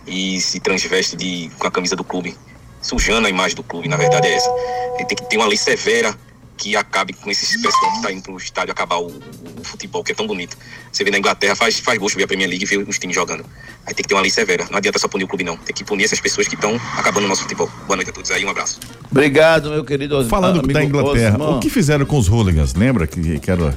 [0.07, 2.37] e se transvestem de, com a camisa do clube,
[2.81, 4.51] sujando a imagem do clube, na verdade é essa.
[4.97, 6.17] Tem que ter uma lei severa
[6.57, 10.13] que acabe com esses pessoal que tá indo pro estádio acabar o, o futebol, que
[10.13, 10.57] é tão bonito.
[10.93, 13.15] Você vê na Inglaterra, faz, faz gosto ver a Premier League e ver os times
[13.17, 13.45] jogando.
[13.87, 14.67] Aí tem que ter uma lei severa.
[14.71, 15.57] Não adianta só punir o clube, não.
[15.57, 17.69] Tem que punir essas pessoas que estão acabando o nosso futebol.
[17.87, 18.79] Boa noite a todos aí, um abraço.
[19.11, 20.31] Obrigado, meu querido Osman.
[20.31, 21.57] Falando amigo da Inglaterra, Osman.
[21.57, 22.75] o que fizeram com os hooligans?
[22.75, 23.77] Lembra que, que era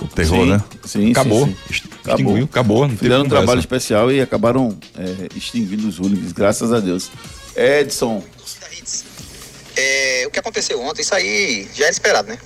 [0.00, 0.64] o terror, Sim, né?
[0.84, 1.46] Sim, Acabou.
[1.46, 1.88] sim, sim.
[2.08, 3.42] Extinguiu, acabou, não teve Fizeram um conversa.
[3.44, 7.10] trabalho especial e acabaram é, extinguindo os hooligans, graças a Deus.
[7.56, 8.22] Edson,
[9.80, 12.36] É, o que aconteceu ontem, isso aí já era esperado, né?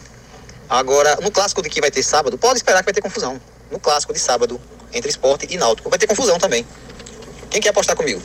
[0.69, 3.41] Agora, no clássico de que vai ter sábado, pode esperar que vai ter confusão.
[3.71, 4.61] No clássico de sábado,
[4.93, 6.67] entre esporte e náutico, vai ter confusão também.
[7.49, 8.21] Quem quer apostar comigo?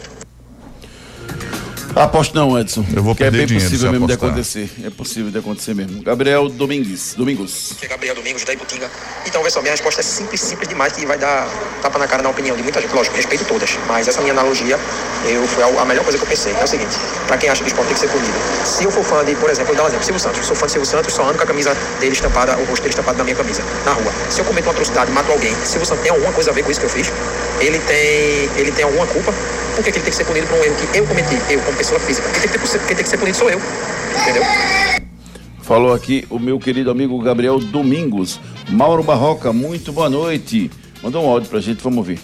[2.01, 2.85] Aposto não, Edson.
[2.95, 4.29] Eu vou que é perder bem dinheiro possível mesmo de apostar.
[4.31, 4.69] acontecer.
[4.83, 6.01] É possível de acontecer mesmo.
[6.03, 7.13] Gabriel Domingues.
[7.15, 7.73] Domingos.
[7.79, 8.89] Que é Gabriel Domingos, da Iputinga.
[9.25, 11.47] Então, vê só, minha resposta é simples, simples demais, que vai dar
[11.81, 12.93] tapa na cara na opinião de muita gente.
[12.93, 14.79] Lógico, respeito todas, mas essa minha analogia
[15.25, 16.53] eu, foi a a melhor coisa que eu pensei.
[16.53, 16.95] É o seguinte,
[17.27, 18.33] pra quem acha que o esporte tem que ser punido,
[18.65, 20.45] se eu for fã de, por exemplo, vou dar um exemplo, Silvio Santos.
[20.45, 22.93] Sou fã de Silvio Santos, só ando com a camisa dele estampada, o rosto dele
[22.93, 24.11] estampado na minha camisa, na rua.
[24.29, 26.71] Se eu cometo uma atrocidade, mato alguém, Silvio Santos tem alguma coisa a ver com
[26.71, 27.11] isso que eu fiz?
[27.59, 29.33] Ele tem, ele tem alguma culpa?
[29.77, 31.61] Por que, que ele tem que ser punido por um erro que eu cometi, eu
[31.61, 32.27] como pessoa física?
[32.31, 33.61] Quem tem que, ter- quem tem que ser punido sou eu,
[34.21, 34.43] entendeu?
[35.61, 38.39] Falou aqui o meu querido amigo Gabriel Domingos.
[38.69, 40.71] Mauro Barroca, muito boa noite.
[41.03, 42.19] Mandou um áudio pra gente, vamos ouvir.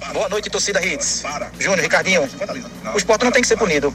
[0.00, 1.24] Boa Boa noite, torcida Hits.
[1.58, 2.22] Júnior, Ricardinho.
[2.94, 3.92] O esporte não tem que ser punido.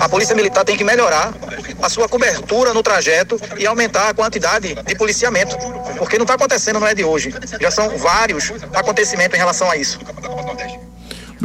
[0.00, 1.32] A polícia militar tem que melhorar
[1.80, 5.56] a sua cobertura no trajeto e aumentar a quantidade de policiamento.
[5.96, 7.32] Porque não está acontecendo, não é de hoje.
[7.60, 10.00] Já são vários acontecimentos em relação a isso.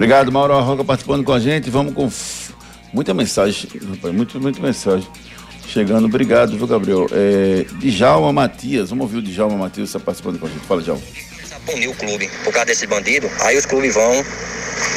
[0.02, 1.70] Obrigado, Mauro Arroga participando com a gente.
[1.70, 2.10] Vamos com
[2.92, 5.08] muita mensagem, rapaz, muito, muita mensagem
[5.68, 6.06] chegando.
[6.06, 7.06] Obrigado, viu, Gabriel?
[7.12, 10.66] É, Djalma Matias, vamos ouvir o Djalma Matias está participando com a gente.
[10.66, 11.04] Fala, Djalma.
[11.68, 14.26] punir o clube por causa desse bandido, aí os clubes vão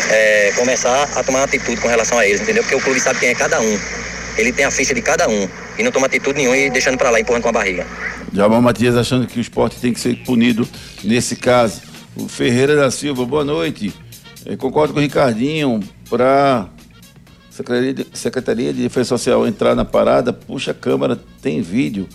[0.09, 2.63] é, começar a tomar atitude com relação a eles, entendeu?
[2.63, 3.79] Porque o clube sabe quem é cada um.
[4.39, 5.47] Ele tem a ficha de cada um.
[5.79, 7.87] E não toma atitude nenhuma e deixando pra lá, empurrando com a barriga.
[8.33, 10.67] Djalma Matias achando que o esporte tem que ser punido
[11.03, 11.83] nesse caso.
[12.17, 13.93] O Ferreira da Silva, boa noite.
[14.47, 15.81] Eu concordo com o Ricardinho
[16.11, 16.69] para
[17.49, 22.07] Secretaria Secretaria de Defesa Social entrar na parada, puxa a câmera, tem vídeo.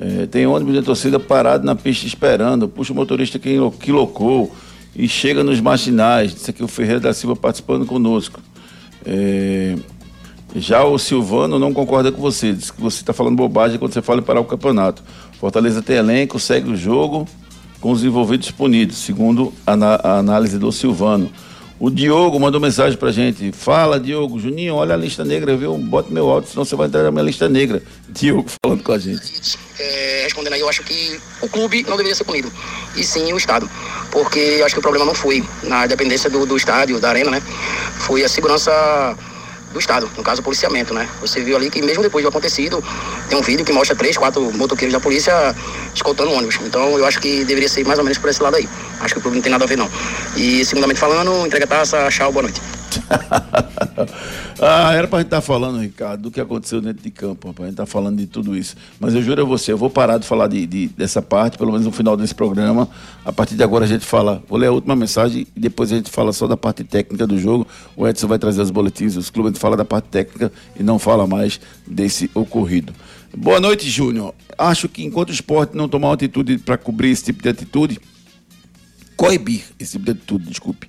[0.00, 4.50] É, tem ônibus de torcida parado na pista esperando, puxa o motorista que, que locou
[4.96, 6.32] e chega nos marginais.
[6.32, 8.40] Isso aqui o Ferreira da Silva participando conosco.
[9.04, 9.76] É,
[10.56, 14.02] já o Silvano não concorda com você, diz que você está falando bobagem quando você
[14.02, 15.04] fala em parar o campeonato.
[15.38, 17.28] Fortaleza tem elenco, segue o jogo
[17.80, 21.30] com os envolvidos punidos, segundo a, a análise do Silvano.
[21.80, 23.52] O Diogo mandou mensagem pra gente.
[23.52, 24.38] Fala, Diogo.
[24.38, 25.78] Juninho, olha a lista negra, viu?
[25.78, 27.82] Bota meu áudio, senão você vai entrar na minha lista negra.
[28.10, 29.58] Diogo falando com a gente.
[29.78, 32.52] É, respondendo aí, eu acho que o clube não deveria ser punido,
[32.94, 33.68] e sim o Estado.
[34.12, 37.40] Porque acho que o problema não foi na dependência do, do estádio, da arena, né?
[38.00, 38.70] Foi a segurança
[39.72, 41.08] do Estado, no caso o policiamento, né?
[41.20, 42.82] Você viu ali que mesmo depois do acontecido,
[43.28, 45.54] tem um vídeo que mostra três, quatro motoqueiros da polícia
[45.94, 46.58] escoltando ônibus.
[46.62, 48.68] Então eu acho que deveria ser mais ou menos por esse lado aí.
[49.00, 49.88] Acho que o clube não tem nada a ver, não.
[50.36, 52.60] E, segundamente falando, entrega taça, tchau, boa noite.
[54.62, 57.66] Ah, era pra gente estar falando, Ricardo, do que aconteceu dentro de campo, rapaz.
[57.66, 58.76] A gente tá falando de tudo isso.
[58.98, 61.72] Mas eu juro a você, eu vou parar de falar de, de- dessa parte, pelo
[61.72, 62.86] menos no final desse programa.
[63.24, 65.96] A partir de agora a gente fala, vou ler a última mensagem e depois a
[65.96, 67.66] gente fala só da parte técnica do jogo.
[67.96, 70.82] O Edson vai trazer os boletins, os clubes, a gente fala da parte técnica e
[70.82, 72.92] não fala mais desse ocorrido.
[73.34, 74.34] Boa noite, Júnior.
[74.58, 77.98] Acho que enquanto o esporte não tomar uma atitude para cobrir esse tipo de atitude,
[79.16, 80.88] coibir esse tipo de atitude, desculpe,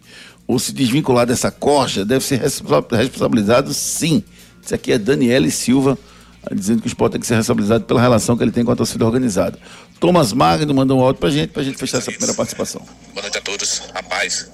[0.52, 4.22] ou se desvincular dessa corja, deve ser responsa- responsabilizado sim.
[4.62, 5.98] Isso aqui é Daniele Silva
[6.44, 8.72] ah, dizendo que o esporte tem que ser responsabilizado pela relação que ele tem com
[8.72, 9.58] a torcida organizada.
[9.98, 12.82] Thomas Magno mandou um áudio pra gente, pra gente fechar essa primeira participação.
[13.14, 13.84] Boa noite a todos.
[13.94, 14.52] A paz.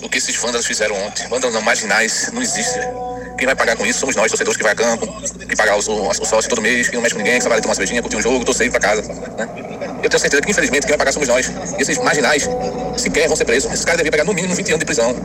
[0.00, 1.26] O que esses vândalos fizeram ontem?
[1.28, 2.78] Vândalos marginais não existe.
[3.36, 5.06] Quem vai pagar com isso somos nós, torcedores que vai a campo,
[5.48, 7.60] que pagar o, o, sócio todo mês, que não mexe com ninguém, que só vai
[7.60, 9.02] tomar uma cervejinha, curtir um jogo, torcer pra casa.
[9.02, 9.73] Né?
[10.04, 11.50] Eu tenho certeza que, infelizmente, quem vai pagar somos nós.
[11.78, 12.46] E esses marginais,
[12.98, 13.72] sequer vão ser presos.
[13.72, 15.16] Esses caras deveriam pegar no mínimo 20 anos de prisão.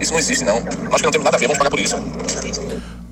[0.00, 0.60] Isso não existe, não.
[0.88, 1.96] Nós que não temos nada a ver, vamos pagar por isso.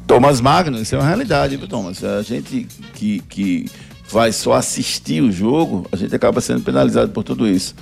[0.07, 2.05] Thomas Magno, isso é uma realidade, viu, Thomas?
[2.05, 3.69] A gente que, que
[4.09, 7.75] vai só assistir o jogo, a gente acaba sendo penalizado por tudo isso.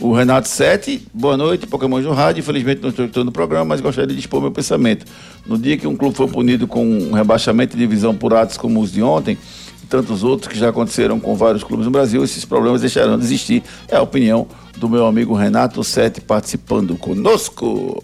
[0.00, 2.40] O Renato Sete, boa noite, Pokémon no rádio.
[2.40, 5.06] Infelizmente não estou no programa, mas gostaria de expor meu pensamento.
[5.46, 8.80] No dia que um clube foi punido com um rebaixamento de divisão por atos como
[8.80, 9.38] os de ontem,
[9.84, 13.62] tantos outros que já aconteceram com vários clubes no Brasil, esses problemas deixarão de existir.
[13.88, 18.02] É a opinião do meu amigo Renato Sete participando conosco.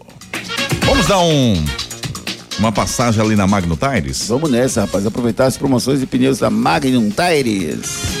[0.85, 1.53] Vamos dar um
[2.59, 4.27] uma passagem ali na Magno Tires?
[4.27, 5.05] Vamos nessa, rapaz.
[5.05, 8.20] Aproveitar as promoções de pneus da Magnum Tires.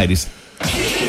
[0.00, 0.26] Tires.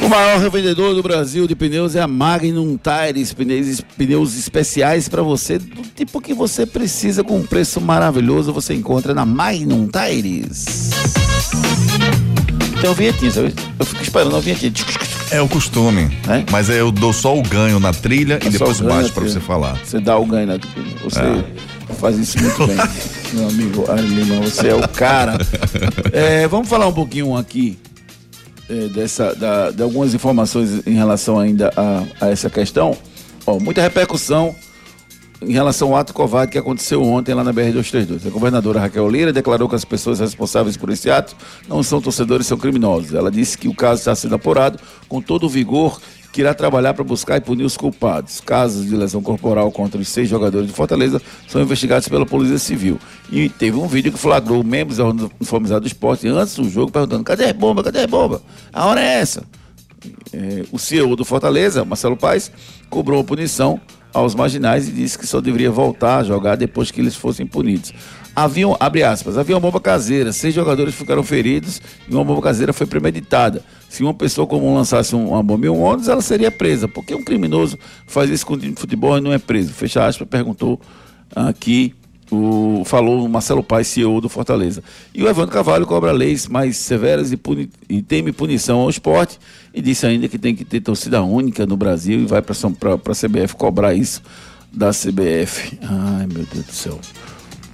[0.04, 5.22] O maior revendedor do Brasil de pneus é a Magnum Tires, pneus, pneus especiais para
[5.24, 10.66] você, do tipo que você precisa com um preço maravilhoso, você encontra na Magnum Tires.
[12.82, 13.54] Tem uma vinhetinha, sabe?
[13.80, 14.74] Eu fico esperando uma vinhetinha.
[15.32, 16.10] É o costume.
[16.52, 19.30] Mas eu dou só o ganho na trilha e É depois baixo trilha.
[19.32, 19.80] você falar.
[19.84, 20.96] Você dá o ganho na trilha.
[21.04, 21.94] Você É.
[21.96, 22.78] faz isso muito bem,
[23.34, 24.44] meu amigo Arlimão.
[24.44, 25.38] Você é o cara.
[26.14, 27.78] É, vamos falar um pouquinho aqui
[28.70, 32.98] é, dessa, da- de algumas informações em relação ainda a, a essa questão.
[33.46, 34.56] Ó, muita repercussão
[35.42, 38.26] em relação ao ato covarde que aconteceu ontem lá na BR-232.
[38.26, 41.36] A governadora Raquel Lira declarou que as pessoas responsáveis por esse ato
[41.68, 43.14] não são torcedores, são criminosos.
[43.14, 46.00] Ela disse que o caso está sendo apurado com todo o vigor
[46.36, 48.42] que irá trabalhar para buscar e punir os culpados.
[48.42, 53.00] Casos de lesão corporal contra os seis jogadores de Fortaleza são investigados pela Polícia Civil.
[53.32, 57.24] E teve um vídeo que flagrou membros da uniformizada do esporte antes do jogo perguntando:
[57.24, 57.82] cadê a bomba?
[57.82, 58.42] Cadê a bomba?
[58.74, 59.46] A hora é essa.
[60.34, 62.52] É, o CEO do Fortaleza, Marcelo Paes,
[62.90, 63.80] cobrou uma punição
[64.14, 67.94] aos marginais e disse que só deveria voltar a jogar depois que eles fossem punidos.
[68.36, 72.74] Haviam, abre aspas, havia uma bomba caseira, seis jogadores ficaram feridos e uma bomba caseira
[72.74, 73.64] foi premeditada.
[73.88, 76.86] Se uma pessoa comum lançasse um- uma bomba em um ônibus, ela seria presa.
[76.88, 79.72] Por que um criminoso faz isso com um time de futebol e não é preso?
[79.72, 80.82] Fecha aspas, perguntou
[81.34, 81.96] aqui
[82.30, 84.84] o falou o Marcelo Paes, CEO do Fortaleza.
[85.14, 89.40] E o Evandro Carvalho cobra leis mais severas e, puni, e teme punição ao esporte
[89.74, 93.16] e disse ainda que tem que ter torcida única no Brasil e vai para a
[93.16, 94.22] CBF cobrar isso
[94.74, 95.78] da CBF.
[95.84, 97.00] Ai, meu Deus do céu.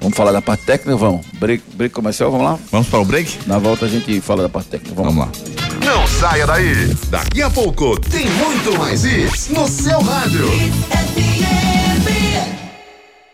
[0.02, 1.26] Vamos falar da parte técnica, vamos?
[1.34, 2.60] Break, break comercial, vamos lá?
[2.72, 3.48] Vamos para o break?
[3.48, 4.96] Na volta a gente fala da parte técnica.
[4.96, 5.30] Vamos, lá.
[5.86, 6.88] Não saia daí.
[7.10, 10.48] Daqui a pouco tem muito mais isso no seu rádio.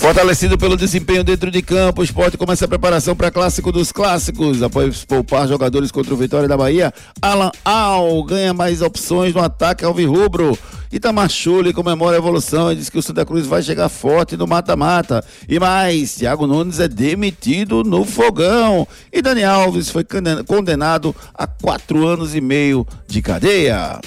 [0.00, 4.62] Fortalecido pelo desempenho dentro de campo, o esporte começa a preparação para clássico dos clássicos.
[4.62, 9.84] Após poupar jogadores contra o Vitória da Bahia, Alan Al ganha mais opções no ataque
[9.84, 10.58] ao Virrubro.
[10.90, 14.46] Itamar Chuli comemora a evolução e diz que o Santa Cruz vai chegar forte no
[14.46, 15.22] mata-mata.
[15.46, 18.88] E mais, Thiago Nunes é demitido no fogão.
[19.12, 24.00] E Dani Alves foi condena- condenado a quatro anos e meio de cadeia.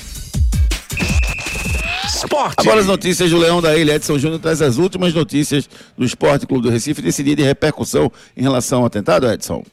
[2.23, 2.55] Esporte.
[2.57, 3.95] Agora as notícias do Leão da Ilha.
[3.95, 8.11] Edson Júnior traz as últimas notícias do Esporte Clube do Recife nesse dia de repercussão
[8.35, 9.63] em relação ao atentado, Edson.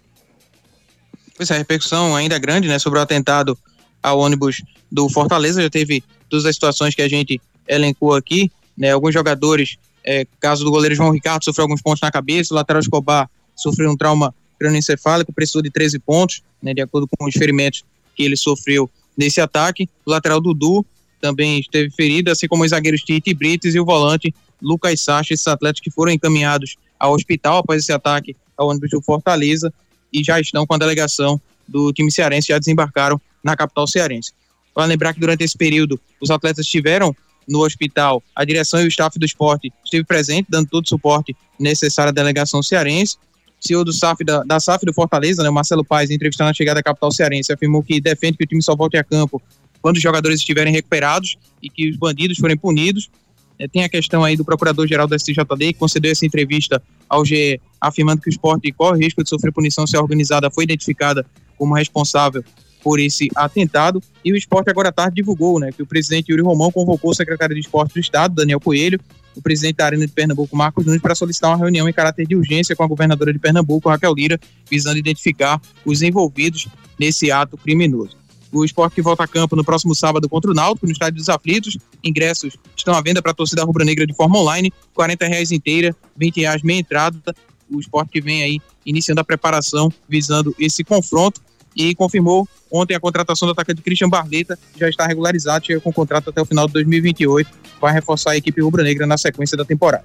[1.36, 3.56] Pois é, a repercussão ainda é grande, né, sobre o atentado
[4.02, 5.62] ao ônibus do Fortaleza.
[5.62, 10.64] Já teve todas as situações que a gente elencou aqui, né, alguns jogadores, é, caso
[10.64, 14.34] do goleiro João Ricardo, sofreu alguns pontos na cabeça, o lateral Escobar sofreu um trauma
[14.58, 17.84] crânioencefálico, precisou de 13 pontos, né, de acordo com os ferimentos
[18.14, 19.88] que ele sofreu nesse ataque.
[20.04, 20.84] O lateral Dudu
[21.20, 25.46] também esteve ferido, assim como os zagueiros Tite Brites e o volante Lucas Sacha, esses
[25.46, 29.72] atletas que foram encaminhados ao hospital após esse ataque ao ônibus do Fortaleza
[30.12, 34.32] e já estão com a delegação do time cearense, já desembarcaram na capital cearense.
[34.74, 37.14] Vale lembrar que durante esse período os atletas estiveram
[37.48, 41.34] no hospital, a direção e o staff do esporte esteve presente, dando todo o suporte
[41.58, 43.16] necessário à delegação cearense.
[43.62, 46.80] O CEO do SAF, da, da SAF do Fortaleza, né, Marcelo Paes, entrevistando a chegada
[46.80, 49.42] à capital cearense, afirmou que defende que o time só volte a campo
[49.82, 53.10] quando os jogadores estiverem recuperados e que os bandidos forem punidos.
[53.58, 57.60] É, tem a questão aí do procurador-geral da STJD, que concedeu essa entrevista ao GE,
[57.80, 61.26] afirmando que o esporte corre risco de sofrer punição se a organizada foi identificada
[61.58, 62.42] como responsável
[62.82, 64.02] por esse atentado.
[64.24, 67.14] E o esporte agora à tarde divulgou né, que o presidente Yuri Romão convocou o
[67.14, 68.98] secretário de esporte do Estado, Daniel Coelho,
[69.36, 72.34] o presidente da Arena de Pernambuco, Marcos Nunes, para solicitar uma reunião em caráter de
[72.34, 76.66] urgência com a governadora de Pernambuco, Raquel Lira, visando identificar os envolvidos
[76.98, 78.19] nesse ato criminoso.
[78.52, 81.28] O esporte que volta a campo no próximo sábado contra o Náutico, no Estádio dos
[81.28, 81.78] Aflitos.
[82.02, 86.40] Ingressos estão à venda para a torcida rubro-negra de forma online, 40 reais inteira, 20
[86.40, 87.34] reais meia entrada.
[87.70, 91.40] O esporte que vem aí iniciando a preparação visando esse confronto
[91.76, 96.30] e confirmou ontem a contratação do atacante Christian Barleta, já está regularizado, chega com contrato
[96.30, 100.04] até o final de 2028, vai reforçar a equipe rubro-negra na sequência da temporada.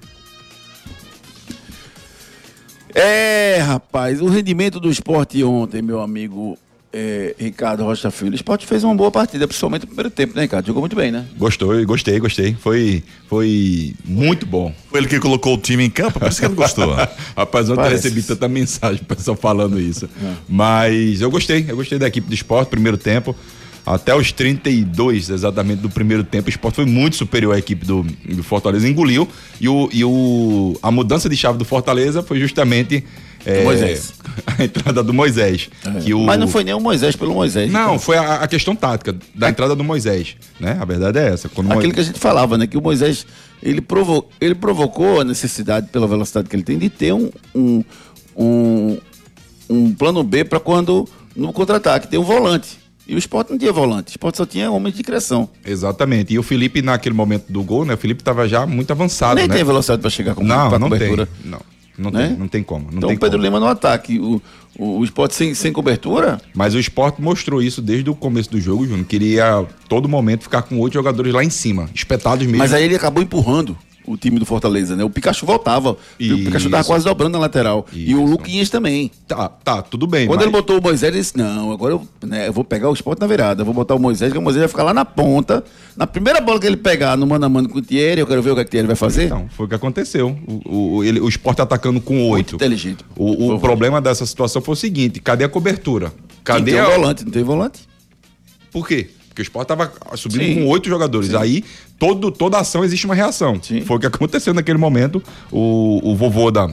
[2.94, 6.56] É, rapaz, o rendimento do esporte ontem, meu amigo
[6.98, 8.32] é, Ricardo Rocha Filho.
[8.32, 10.66] O esporte fez uma boa partida, principalmente no primeiro tempo, né, Ricardo?
[10.66, 11.26] Jogou muito bem, né?
[11.36, 12.56] Gostou, gostei, gostei.
[12.58, 14.74] Foi, foi muito bom.
[14.88, 16.96] Foi ele que colocou o time em campo, parece que ele gostou.
[17.36, 20.08] Rapaz, ontem recebi tanta mensagem, o pessoal falando isso.
[20.48, 23.36] Mas eu gostei, eu gostei da equipe do esporte, primeiro tempo.
[23.84, 28.02] Até os 32 exatamente do primeiro tempo, o esporte foi muito superior à equipe do,
[28.02, 29.28] do Fortaleza, engoliu.
[29.60, 33.04] E, o, e o, a mudança de chave do Fortaleza foi justamente.
[33.46, 34.12] É, Moisés.
[34.58, 35.70] A entrada do Moisés.
[36.04, 37.70] que o- Mas não foi nem o Moisés pelo Moisés.
[37.72, 37.98] Não, então.
[37.98, 40.36] foi a, a questão tática da entrada do Moisés.
[40.60, 40.76] Né?
[40.80, 41.48] A verdade é essa.
[41.48, 42.66] Quando Aquilo Moisés- que a gente falava, né?
[42.66, 43.26] Que o Moisés,
[43.62, 47.84] ele, provo ele provocou a necessidade, pela velocidade que ele tem, de ter um, um,
[48.36, 48.98] um,
[49.70, 52.78] um plano B para quando no contra-ataque tem um volante.
[53.08, 55.48] E o esporte não tinha volante, o esporte só tinha homens de criação.
[55.64, 56.34] Exatamente.
[56.34, 57.94] E o Felipe, naquele momento do gol, né?
[57.94, 59.36] O Felipe estava já muito avançado.
[59.36, 59.54] Nem né?
[59.54, 61.26] tem velocidade para chegar com Não, pra não cobertura.
[61.26, 61.50] tem.
[61.52, 61.60] Não,
[61.98, 62.28] não, Né?
[62.28, 62.84] tem, não tem como.
[62.90, 63.44] Não então tem o Pedro como.
[63.44, 64.18] Lima no ataque.
[64.18, 64.40] O,
[64.78, 66.40] o, o esporte sem, sem cobertura.
[66.54, 69.06] Mas o esporte mostrou isso desde o começo do jogo, Júnior.
[69.06, 72.58] Queria todo momento ficar com oito jogadores lá em cima, espetados mesmo.
[72.58, 75.04] Mas aí ele acabou empurrando o time do Fortaleza, né?
[75.04, 75.96] O Pikachu voltava.
[76.18, 76.90] E o Pikachu tava Isso.
[76.90, 77.86] quase dobrando na lateral.
[77.92, 79.10] E o Luquinhas também.
[79.26, 80.26] Tá, tá, tudo bem.
[80.26, 82.88] Quando mas- ele botou o Moisés, ele disse: Não, agora eu, né, eu vou pegar
[82.88, 83.64] o esporte na virada.
[83.64, 85.64] Vou botar o Moisés, que o Moisés vai ficar lá na ponta.
[85.96, 88.42] Na primeira bola que ele pegar no mano a mano com o Thierry, eu quero
[88.42, 89.24] ver o que, é que o Thierry vai fazer.
[89.26, 90.36] Então, foi o que aconteceu.
[90.46, 92.56] O, o, ele, o esporte atacando com oito.
[92.56, 93.04] inteligente.
[93.16, 96.12] O, o problema dessa situação foi o seguinte: cadê a cobertura?
[96.44, 96.88] Cadê tem a.
[96.88, 97.24] volante?
[97.24, 97.80] Não tem volante?
[98.70, 99.08] Por quê?
[99.36, 100.54] Porque o esporte tava subindo Sim.
[100.54, 101.34] com oito jogadores.
[101.34, 101.62] Aí,
[101.98, 103.60] todo, toda ação existe uma reação.
[103.84, 105.22] Foi o que aconteceu naquele momento.
[105.52, 106.70] O, o vovô da.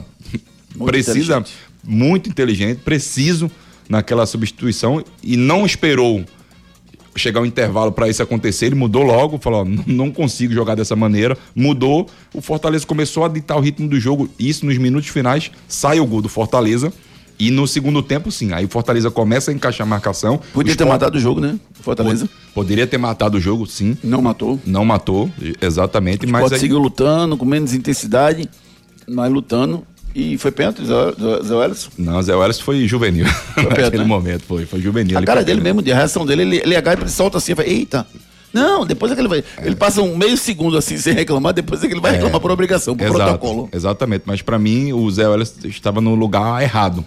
[0.86, 1.10] precisa.
[1.36, 1.52] inteligente.
[1.86, 3.50] Muito inteligente, preciso
[3.86, 6.24] naquela substituição e não esperou
[7.14, 8.64] chegar o intervalo para isso acontecer.
[8.64, 11.36] Ele mudou logo, falou: ó, "Não- não consigo jogar dessa maneira.
[11.54, 12.08] Mudou.
[12.32, 14.26] O Fortaleza começou a ditar o ritmo do jogo.
[14.38, 16.90] Isso nos minutos finais sai o gol do Fortaleza.
[17.36, 18.52] E no segundo tempo, sim.
[18.52, 20.40] Aí o Fortaleza começa a encaixar a marcação.
[20.52, 21.58] Podia ter matado o jogo, né?
[21.84, 22.28] Fortaleza.
[22.54, 23.96] Poderia ter matado o jogo, sim.
[24.02, 24.58] Não matou.
[24.66, 26.26] Não matou, exatamente.
[26.26, 28.48] O Mas aí, seguiu lutando, com menos intensidade,
[29.08, 29.84] mas lutando.
[30.14, 31.88] E foi pênalti, Zé Zé- Zé Welles?
[31.98, 33.26] Não, Zé Welles foi juvenil.
[33.54, 34.04] perto, Naquele né?
[34.04, 34.64] momento, foi.
[34.64, 35.18] Foi juvenil.
[35.18, 37.66] A cara dele mesmo, de a reação dele, ele, ele agarra, ele solta assim, vai,
[37.66, 38.06] eita.
[38.52, 39.42] Não, depois é que ele vai.
[39.64, 42.52] Ele passa um meio segundo assim sem reclamar, depois é que ele vai reclamar por
[42.52, 43.68] obrigação, por Exato, protocolo.
[43.72, 47.04] Exatamente, mas pra mim o Zé Welles estava no lugar errado.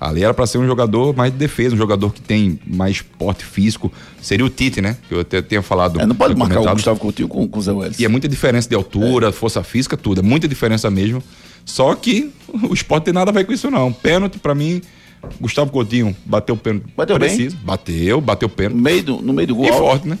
[0.00, 3.44] Ali era pra ser um jogador mais de defesa, um jogador que tem mais porte
[3.44, 3.92] físico.
[4.22, 4.96] Seria o Tite, né?
[5.06, 6.00] Que eu até tinha falado.
[6.00, 6.76] É, não pode marcar o comentado.
[6.76, 8.00] Gustavo Coutinho com, com o Zé Welles.
[8.00, 10.20] E é muita diferença de altura, força física, tudo.
[10.20, 11.22] É muita diferença mesmo.
[11.66, 12.32] Só que
[12.68, 13.92] o esporte tem nada a ver com isso, não.
[13.92, 14.80] Pênalti, pra mim,
[15.38, 16.86] Gustavo Coutinho bateu o pênalti.
[16.96, 17.28] Bateu bem?
[17.28, 17.58] preciso.
[17.58, 18.76] Bateu, bateu o pênalti.
[18.76, 19.66] No meio do, no meio do gol.
[19.66, 19.78] E alto.
[19.80, 20.18] forte, né?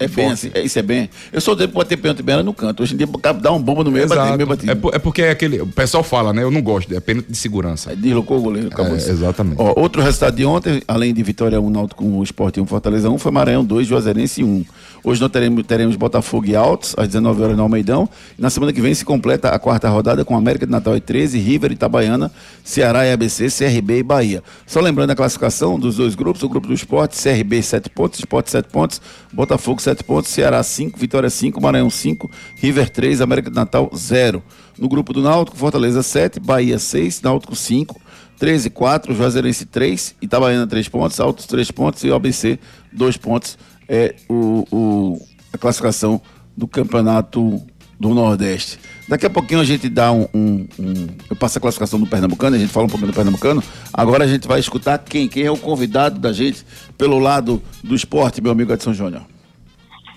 [0.00, 1.10] É bem assim, é, isso é bem.
[1.32, 2.82] Eu sou pra bater pênalti bem no canto.
[2.84, 3.06] Hoje em dia,
[3.40, 4.70] dá um bomba no meio, bater meio batido.
[4.70, 5.60] É, por- é porque é aquele.
[5.60, 6.42] O pessoal fala, né?
[6.44, 7.96] Eu não gosto, é pênalti de segurança.
[7.96, 9.56] Deslocou o goleiro, acabou É, exatamente.
[9.60, 13.10] Ó, outro resultado de ontem, além de Vitória 1, Náutico com o Sport 1, Fortaleza
[13.10, 14.64] 1, foi Maranhão 2, Juazeirense 1.
[15.02, 18.08] Hoje nós teremos, teremos Botafogo e Altos, às 19 horas no Almeidão.
[18.38, 21.00] E na semana que vem se completa a quarta rodada com América de Natal e
[21.00, 22.30] 13, River, Itabaiana,
[22.62, 24.42] Ceará e ABC, CRB e Bahia.
[24.66, 28.48] Só lembrando a classificação dos dois grupos, o grupo do Sport, CRB 7 pontos, Sport
[28.48, 29.00] 7 pontos,
[29.32, 34.42] Botafogo 7 pontos, Ceará 5, Vitória 5, Maranhão 5, River 3, América de Natal 0.
[34.78, 38.00] No grupo do Náutico, Fortaleza 7, Bahia 6, Náutico 5,
[38.38, 42.58] 13 4, Juazeirense 3, Itabaiana 3 pontos, Altos 3 pontos e OBC
[42.92, 43.58] 2 pontos.
[43.88, 46.20] É o, o- a classificação
[46.56, 47.60] do campeonato
[47.98, 48.78] do Nordeste.
[49.08, 52.54] Daqui a pouquinho a gente dá um, um- um- Eu passo a classificação do Pernambucano,
[52.54, 53.60] a gente fala um pouquinho do Pernambucano.
[53.92, 55.26] Agora a gente vai escutar quem?
[55.26, 56.64] Quem é o convidado da gente
[56.96, 59.22] pelo lado do esporte, meu amigo Edson Júnior.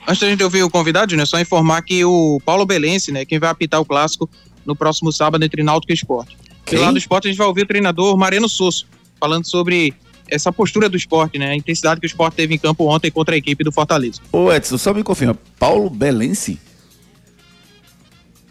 [0.08, 3.40] Antes da gente ouvir o convidado, né, só informar que o Paulo Belense, né, quem
[3.40, 4.30] vai apitar o clássico
[4.66, 6.38] no próximo sábado entre Náutico e Esporte.
[6.66, 6.80] Quem?
[6.80, 8.88] Do lado do esporte a gente vai ouvir o treinador Mariano Sosso,
[9.20, 9.94] falando sobre
[10.28, 11.52] essa postura do esporte, né?
[11.52, 14.22] A intensidade que o esporte teve em campo ontem contra a equipe do Fortaleza.
[14.32, 16.60] Ô Edson, só me confirma, Paulo Belense?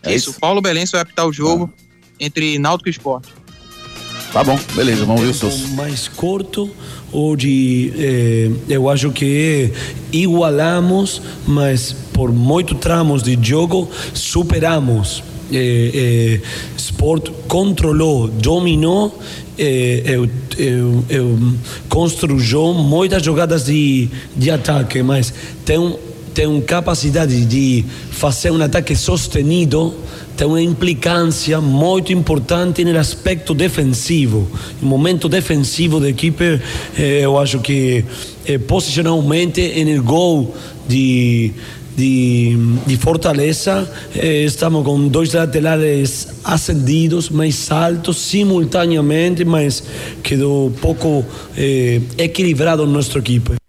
[0.03, 1.72] É isso, Paulo Belense vai apitar o jogo
[2.18, 3.28] entre Náutico e Esporte.
[4.33, 5.75] Tá bom, beleza, vamos ver o tempo Souza.
[5.75, 6.71] mais curto
[7.12, 9.73] hoje eh, eu acho que
[10.12, 16.41] igualamos mas por muito tramos de jogo superamos eh, eh,
[16.77, 19.18] Sport controlou dominou
[19.59, 21.39] eh, eu, eu, eu
[21.89, 25.97] construiu muitas jogadas de, de ataque mas tem
[26.33, 29.93] tem capacidade de fazer um ataque sostenido
[30.41, 34.49] tem uma implicância muito importante no aspecto defensivo.
[34.80, 36.59] No momento defensivo da equipe,
[36.99, 38.03] eh, eu acho que
[38.47, 40.57] eh, posicionalmente no gol
[40.88, 41.53] de,
[41.95, 43.86] de, de Fortaleza,
[44.16, 49.82] eh, estamos com dois laterais ascendidos, mais altos, simultaneamente, mas
[50.22, 51.22] quedou pouco
[51.55, 53.60] eh, equilibrado nossa equipe.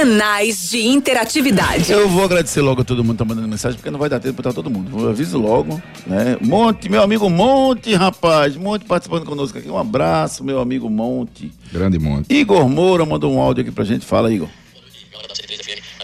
[0.00, 1.92] Canais de interatividade.
[1.92, 4.18] Eu vou agradecer logo a todo mundo que tá mandando mensagem, porque não vai dar
[4.18, 4.98] tempo para todo mundo.
[4.98, 6.38] Eu aviso logo, né?
[6.40, 8.56] Monte, meu amigo Monte, rapaz.
[8.56, 9.68] Monte participando conosco aqui.
[9.68, 11.52] Um abraço, meu amigo Monte.
[11.70, 12.32] Grande Monte.
[12.32, 14.06] Igor Moura mandou um áudio aqui pra gente.
[14.06, 14.48] Fala, Igor.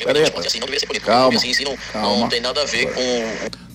[0.05, 1.05] Peraí, assim, não deveria ser punido.
[1.07, 2.17] Calma, Assim, não, calma.
[2.19, 3.66] não tem nada a ver com.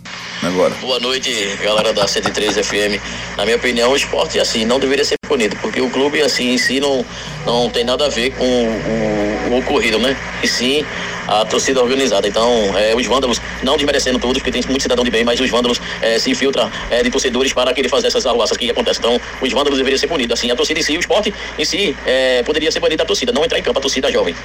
[0.43, 0.73] Agora.
[0.81, 1.31] Boa noite,
[1.61, 2.99] galera da 103 FM.
[3.37, 6.57] Na minha opinião, o esporte assim não deveria ser punido, porque o clube assim em
[6.57, 7.05] si não,
[7.45, 10.17] não tem nada a ver com o, o ocorrido, né?
[10.41, 10.83] E sim
[11.27, 12.27] a torcida organizada.
[12.27, 15.49] Então, é, os vândalos, não desmerecendo todos, porque tem muito cidadão de bem, mas os
[15.49, 18.99] vândalos é, se infiltram é, de torcedores para querer fazer essas arruaças que acontecem.
[18.99, 20.37] Então, os vândalos deveriam ser punidos.
[20.37, 23.31] Assim, a torcida em si, o esporte em si, é, poderia ser banido da torcida,
[23.31, 24.35] não entrar em campo a torcida jovem.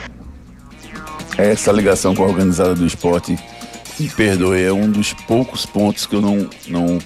[1.38, 3.36] Essa ligação com a organizada do esporte,
[3.99, 6.99] me perdoe, é um dos poucos pontos que eu não, não,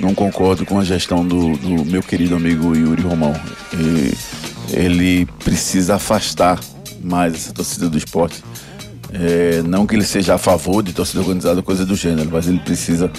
[0.00, 3.34] não concordo com a gestão do, do meu querido amigo Yuri Romão.
[3.74, 4.14] E
[4.74, 6.58] ele precisa afastar
[7.02, 8.42] mais essa torcida do esporte.
[9.12, 12.58] É, não que ele seja a favor de torcida organizada, coisa do gênero, mas ele
[12.60, 13.10] precisa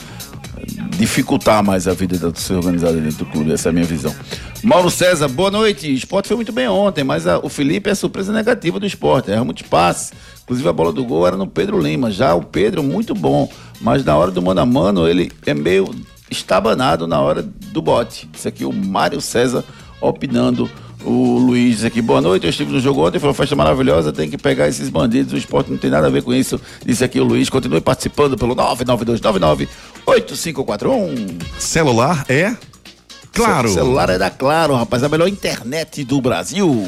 [0.98, 3.52] dificultar mais a vida da torcida organizada dentro do clube.
[3.52, 4.14] Essa é a minha visão.
[4.64, 5.88] Mauro César, boa noite.
[5.88, 9.32] O esporte foi muito bem ontem, mas a- o Felipe é surpresa negativa do esporte.
[9.32, 10.14] Erra muitos passes.
[10.44, 12.12] Inclusive a bola do gol era no Pedro Lima.
[12.12, 13.50] Já o Pedro, muito bom.
[13.82, 15.94] Mas na hora do mano a mano, ele é meio
[16.30, 18.30] estabanado na hora do bote.
[18.34, 19.64] Isso aqui, o Mário César
[20.00, 20.70] opinando.
[21.06, 24.30] O Luiz aqui, boa noite, eu estive no jogo ontem, foi uma festa maravilhosa, tem
[24.30, 26.58] que pegar esses bandidos, o esporte não tem nada a ver com isso.
[26.86, 28.56] Disse aqui o Luiz, continue participando pelo
[30.06, 31.42] 992998541.
[31.60, 32.56] Celular é
[33.34, 33.68] Claro.
[33.68, 36.88] Ce- celular é da Claro, rapaz, a melhor internet do Brasil.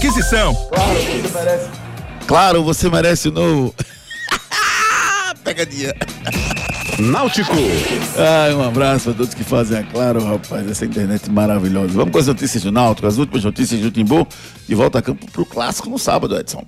[0.69, 1.69] Claro, você merece.
[2.25, 3.75] Claro, você merece o novo.
[5.43, 5.93] Pegadinha.
[6.97, 7.51] Náutico.
[8.17, 11.93] Ai, um abraço a todos que fazem a Claro, rapaz, essa internet maravilhosa.
[11.93, 14.27] Vamos com as notícias do Náutico, as últimas notícias do Timbu,
[14.67, 16.65] de volta a campo pro clássico no sábado, Edson.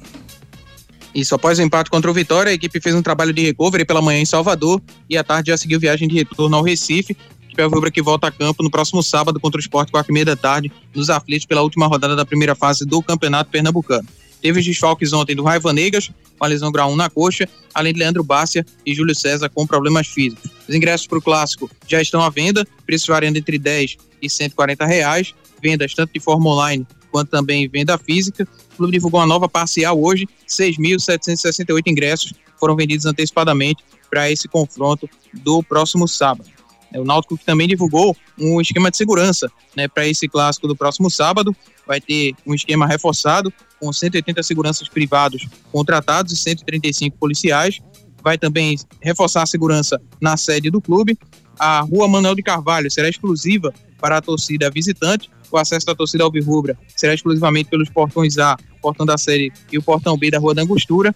[1.13, 4.01] Isso, após o empate contra o Vitória, a equipe fez um trabalho de recovery pela
[4.01, 7.15] manhã em Salvador e à tarde já seguiu viagem de retorno ao Recife.
[7.53, 10.13] A equipe alvirrubra que volta a campo no próximo sábado contra o Sport, quatro e
[10.13, 14.07] meia da tarde, nos aflitos pela última rodada da primeira fase do Campeonato Pernambucano.
[14.41, 17.93] Teve os desfalques ontem do Raiva Negas, com a lesão grau 1 na coxa, além
[17.93, 20.49] de Leandro Bárcia e Júlio César com problemas físicos.
[20.67, 24.83] Os ingressos para o clássico já estão à venda, preços variando entre 10 e 140
[24.87, 28.47] reais, vendas tanto de forma online quanto também venda física.
[28.73, 35.07] O clube divulgou uma nova parcial hoje, 6.768 ingressos foram vendidos antecipadamente para esse confronto
[35.31, 36.49] do próximo sábado.
[36.93, 41.09] É, O Náutico também divulgou um esquema de segurança né, para esse clássico do próximo
[41.09, 41.55] sábado.
[41.85, 47.79] Vai ter um esquema reforçado com 180 seguranças privados contratados e 135 policiais.
[48.23, 51.17] Vai também reforçar a segurança na sede do clube.
[51.59, 55.29] A Rua Manuel de Carvalho será exclusiva para a torcida visitante.
[55.51, 59.83] O acesso da torcida alvirrubra será exclusivamente pelos portões A, portão da série e o
[59.83, 61.13] portão B da Rua da Angostura.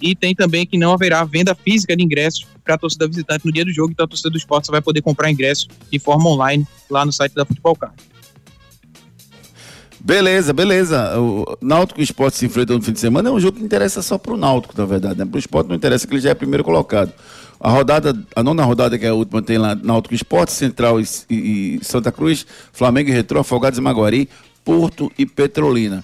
[0.00, 3.52] E tem também que não haverá venda física de ingressos para a torcida visitante no
[3.52, 6.28] dia do jogo, então a torcida do esporte só vai poder comprar ingressos de forma
[6.28, 7.94] online lá no site da Futebol Card.
[10.02, 11.18] Beleza, beleza.
[11.20, 13.64] O Náutico e o Esporte se enfrentam no fim de semana é um jogo que
[13.64, 15.18] interessa só pro Náutico, na verdade.
[15.18, 15.26] Né?
[15.26, 17.12] Pro Esporte não interessa que ele já é primeiro colocado.
[17.60, 21.04] A rodada, a nona rodada, que é a última, tem lá Náutico Esporte, Central e,
[21.28, 24.30] e- e Santa Cruz, Flamengo e Retrô, Afogados e Maguari,
[24.64, 26.02] Porto e Petrolina.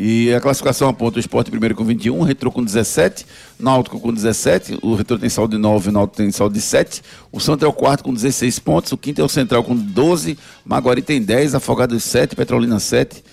[0.00, 3.26] E a classificação aponta o Sport primeiro com 21, o Retro com 17,
[3.58, 7.02] Náutico com 17, o Retro tem saldo de 9, o Náutico tem saldo de 7,
[7.32, 10.38] o Santos é o quarto com 16 pontos, o quinto é o Central com 12,
[10.64, 13.24] Maguari tem 10, Afogados 7, Petrolina 7,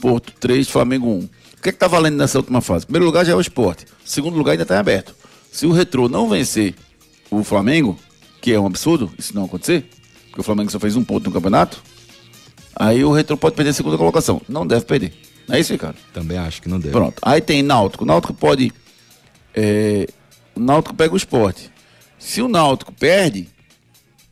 [0.00, 1.18] Porto 3, Flamengo 1.
[1.18, 1.28] O
[1.62, 2.86] que é que tá valendo nessa última fase?
[2.86, 5.14] Primeiro lugar já é o Sport, segundo lugar ainda está em aberto.
[5.52, 6.74] Se o Retro não vencer
[7.30, 7.96] o Flamengo,
[8.40, 9.88] que é um absurdo, isso não acontecer,
[10.26, 11.80] porque o Flamengo só fez um ponto no campeonato,
[12.74, 14.42] aí o Retro pode perder a segunda colocação.
[14.48, 15.29] Não deve perder.
[15.50, 15.96] Não é isso, Ricardo?
[16.12, 16.92] Também acho que não deve.
[16.92, 17.20] Pronto.
[17.22, 18.04] Aí tem Náutico.
[18.04, 18.72] O Náutico pode.
[19.54, 20.06] é,
[20.54, 21.70] o Náutico pega o esporte.
[22.18, 23.48] Se o Náutico perde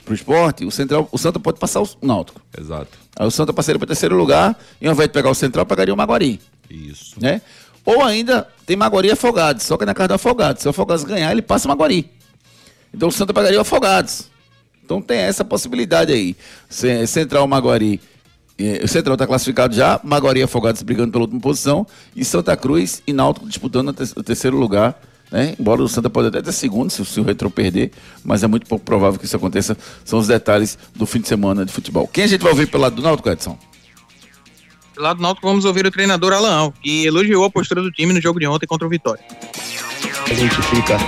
[0.05, 2.41] pro esporte, o Central, o Santa pode passar o Náutico.
[2.59, 2.99] Exato.
[3.19, 5.93] Aí o Santa passaria para terceiro lugar e ao invés de pegar o Central, pegaria
[5.93, 6.41] o Maguari.
[6.71, 7.15] Isso.
[7.21, 7.41] Né?
[7.85, 10.63] Ou ainda tem Maguari e Afogados, só que é na casa do Afogados.
[10.63, 12.11] Se o Afogados ganhar, ele passa o Maguari.
[12.93, 14.29] Então o Santa pegaria o Afogados.
[14.85, 16.37] Então tem essa possibilidade aí.
[16.69, 18.01] Ce- Central Maguari.
[18.59, 21.87] Eh, O Central está classificado já, Maguari e Afogados brigando pela última posição,
[22.17, 25.01] e Santa Cruz e Náutico disputando o te- o terceiro lugar.
[25.31, 25.55] Né?
[25.61, 27.93] Embora o Santa pode até ter segundo se, o- o Retro perder,
[28.25, 29.77] mas é muito pouco provável que isso aconteça.
[30.03, 32.09] São os detalhes do fim de semana de futebol.
[32.09, 33.59] Quem a gente vai ouvir pelo lado do Náutico, Edson?
[34.97, 38.21] Lá do Náutico vamos ouvir o treinador Alaão, que elogiou a postura do time no
[38.23, 39.23] jogo de ontem contra o Vitória.
[40.31, 40.99] A gente fica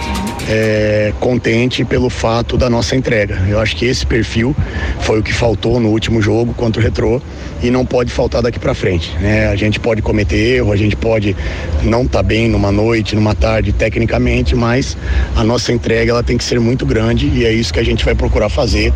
[0.48, 3.38] é, contente pelo fato da nossa entrega.
[3.48, 4.56] Eu acho que esse perfil
[5.00, 7.20] foi o que faltou no último jogo contra o Retrô
[7.62, 9.14] e não pode faltar daqui para frente.
[9.18, 9.48] né?
[9.48, 11.36] A gente pode cometer erro, a gente pode
[11.82, 14.96] não estar bem numa noite, numa tarde, tecnicamente, mas
[15.36, 18.04] a nossa entrega ela tem que ser muito grande e é isso que a gente
[18.04, 18.92] vai procurar fazer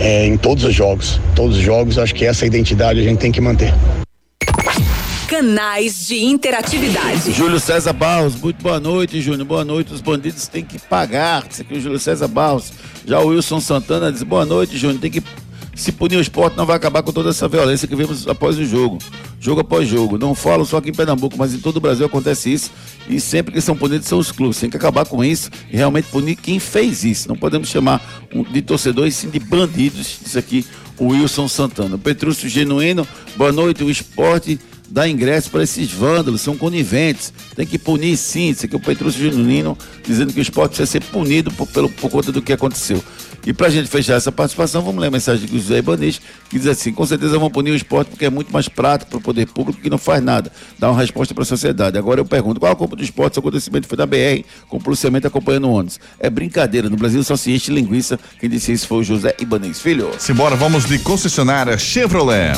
[0.00, 1.20] é, em todos os jogos.
[1.36, 3.72] Todos os jogos, acho que essa identidade a gente tem que manter.
[5.28, 7.32] Canais de interatividade.
[7.32, 9.46] Júlio César Barros, muito boa noite, Júnior.
[9.46, 9.92] Boa noite.
[9.92, 11.46] Os bandidos têm que pagar.
[11.50, 12.72] Isso aqui é o Júlio César Barros.
[13.06, 14.98] Já o Wilson Santana diz: boa noite, Júnior.
[14.98, 15.22] Tem que.
[15.74, 18.64] Se punir o esporte, não vai acabar com toda essa violência que vimos após o
[18.64, 18.96] jogo.
[19.38, 20.16] Jogo após jogo.
[20.16, 22.70] Não falo só aqui em Pernambuco, mas em todo o Brasil acontece isso.
[23.06, 24.58] E sempre que são punidos são os clubes.
[24.58, 27.28] Tem que acabar com isso e realmente punir quem fez isso.
[27.28, 28.02] Não podemos chamar
[28.50, 30.20] de torcedores, sim de bandidos.
[30.24, 30.64] Isso aqui,
[30.96, 31.98] o Wilson Santana.
[31.98, 33.06] Petrúcio Genuíno,
[33.36, 33.84] boa noite.
[33.84, 34.58] O esporte
[34.90, 37.32] dá ingresso para esses vândalos, são coniventes.
[37.54, 38.50] Tem que punir sim.
[38.50, 41.88] Isso aqui é o Petrúcio Genuíno dizendo que o esporte precisa ser punido por, pelo,
[41.88, 43.02] por conta do que aconteceu.
[43.46, 46.20] E para a gente fechar essa participação, vamos ler a mensagem do José Ibanez,
[46.50, 49.18] que diz assim: com certeza vão punir o esporte porque é muito mais prático para
[49.18, 51.96] o poder público que não faz nada, dá uma resposta para a sociedade.
[51.96, 54.78] Agora eu pergunto: qual a culpa do esporte se o acontecimento foi da BR, com
[54.78, 55.98] policiamento acompanhando o ônibus?
[56.18, 58.18] É brincadeira, no Brasil só se enche linguiça.
[58.38, 60.10] Quem disse isso foi o José Ibanez Filho.
[60.18, 62.52] Simbora, vamos de concessionária Chevrolet.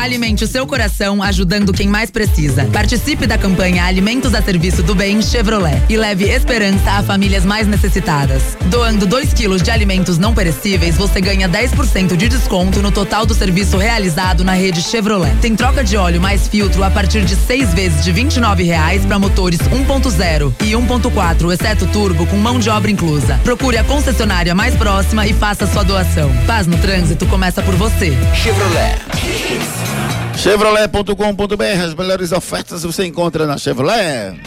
[0.00, 2.64] Alimente o seu coração ajudando quem mais precisa.
[2.72, 7.66] Participe da campanha Alimentos a Serviço do Bem Chevrolet e leve esperança a famílias mais
[7.66, 8.56] necessitadas.
[8.70, 13.34] Doando 2 quilos de alimentos não perecíveis, você ganha 10% de desconto no total do
[13.34, 15.36] serviço realizado na rede Chevrolet.
[15.42, 19.18] Tem troca de óleo mais filtro a partir de seis vezes de 29 reais para
[19.18, 23.38] motores 1.0 e 1.4, exceto turbo, com mão de obra inclusa.
[23.44, 26.34] Procure a concessionária mais próxima e faça sua doação.
[26.46, 28.16] Paz no trânsito começa por você.
[28.34, 29.89] Chevrolet.
[30.36, 34.40] Chevrolet.com.br, as melhores ofertas você encontra na Chevrolet.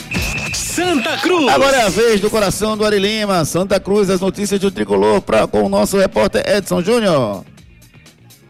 [0.53, 1.47] Santa Cruz.
[1.53, 5.21] Agora é a vez do coração do Ari Lima, Santa Cruz, as notícias do tricolor
[5.21, 7.45] pra, com o nosso repórter Edson Júnior.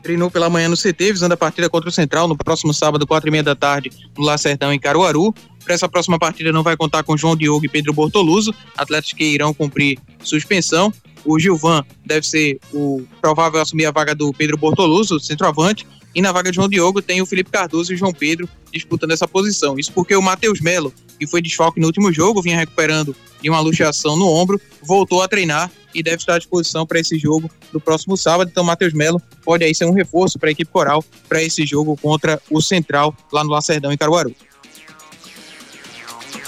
[0.01, 3.29] Treinou pela manhã no CT, visando a partida contra o Central no próximo sábado, quatro
[3.29, 5.33] e meia da tarde, no Lacerdão, em Caruaru.
[5.63, 9.23] Para essa próxima partida não vai contar com João Diogo e Pedro Bortoluso, atletas que
[9.23, 10.93] irão cumprir suspensão.
[11.25, 15.87] O Gilvan deve ser o provável assumir a vaga do Pedro Bortoluso, centroavante.
[16.15, 19.11] E na vaga de João Diogo tem o Felipe Cardoso e o João Pedro disputando
[19.11, 19.79] essa posição.
[19.79, 23.59] Isso porque o Matheus Melo, que foi desfalque no último jogo, vinha recuperando de uma
[23.59, 27.79] luxação no ombro, voltou a treinar e deve estar à disposição para esse jogo do
[27.79, 28.49] próximo sábado.
[28.49, 31.97] Então, Matheus Melo pode aí ser um reforço para a equipe coral para esse jogo
[31.97, 34.33] contra o Central lá no Lacerdão, em Caruaru.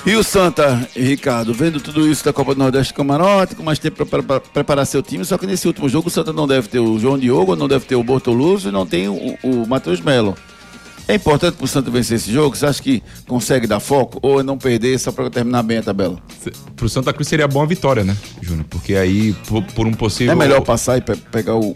[0.06, 4.06] E o Santa, Ricardo, vendo tudo isso da Copa do Nordeste Camarote, com mais tempo
[4.06, 7.00] para preparar seu time, só que nesse último jogo o Santa não deve ter o
[7.00, 10.38] João Diogo, não deve ter o Bortoluso e não tem o, o Matheus Melo.
[11.08, 12.56] É importante para o Santa vencer esse jogo?
[12.56, 15.84] Você acha que consegue dar foco ou é não perder só para terminar bem a
[15.84, 16.18] tabela?
[16.76, 18.66] Pro Santa Cruz seria bom a vitória, né, Júnior?
[18.70, 20.34] Porque aí, por, por um possível.
[20.34, 21.76] É melhor passar e pe- pegar o.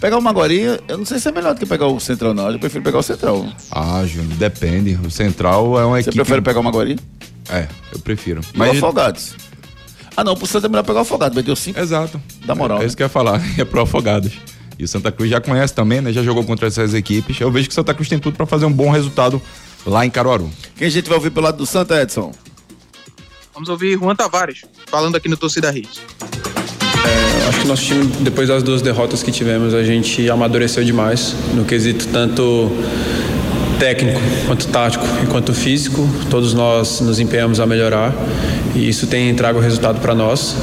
[0.00, 2.50] Pegar o Maguari, eu não sei se é melhor do que pegar o Central, não.
[2.50, 3.46] Eu prefiro pegar o Central.
[3.70, 4.98] Ah, Júnior, depende.
[5.06, 6.16] O Central é uma Você equipe.
[6.16, 6.98] prefere pegar o Maguari?
[7.48, 8.40] É, eu prefiro.
[8.54, 9.34] Mas o Afogados.
[10.16, 11.78] Ah, não, pro Santa é melhor pegar o Afogado, vai ter o 5.
[11.78, 12.20] Exato.
[12.44, 12.78] Dá moral.
[12.78, 12.86] É né?
[12.86, 14.32] isso que eu ia falar, é pro Afogados.
[14.78, 16.12] E o Santa Cruz já conhece também, né?
[16.12, 17.40] Já jogou contra essas equipes.
[17.40, 19.40] Eu vejo que o Santa Cruz tem tudo pra fazer um bom resultado
[19.86, 20.50] lá em Caruaru.
[20.76, 22.32] Quem a gente vai ouvir pelo lado do Santa, Edson?
[23.54, 26.00] Vamos ouvir Juan Tavares, falando aqui no Torcida Hits.
[27.04, 31.34] É, acho que nosso time, depois das duas derrotas que tivemos, a gente amadureceu demais
[31.54, 32.70] no quesito tanto
[33.82, 38.14] técnico, quanto tático e quanto físico, todos nós nos empenhamos a melhorar
[38.76, 40.56] e isso tem trago resultado para nós.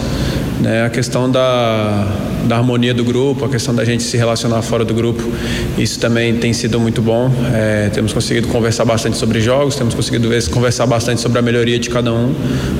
[0.62, 0.86] Né?
[0.86, 2.08] A questão da,
[2.46, 5.22] da harmonia do grupo, a questão da gente se relacionar fora do grupo,
[5.78, 7.30] isso também tem sido muito bom.
[7.54, 11.90] É, temos conseguido conversar bastante sobre jogos, temos conseguido conversar bastante sobre a melhoria de
[11.90, 12.34] cada um.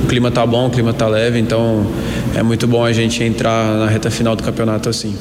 [0.06, 1.86] O clima tá bom, o clima tá leve, então
[2.34, 5.14] é muito bom a gente entrar na reta final do campeonato assim.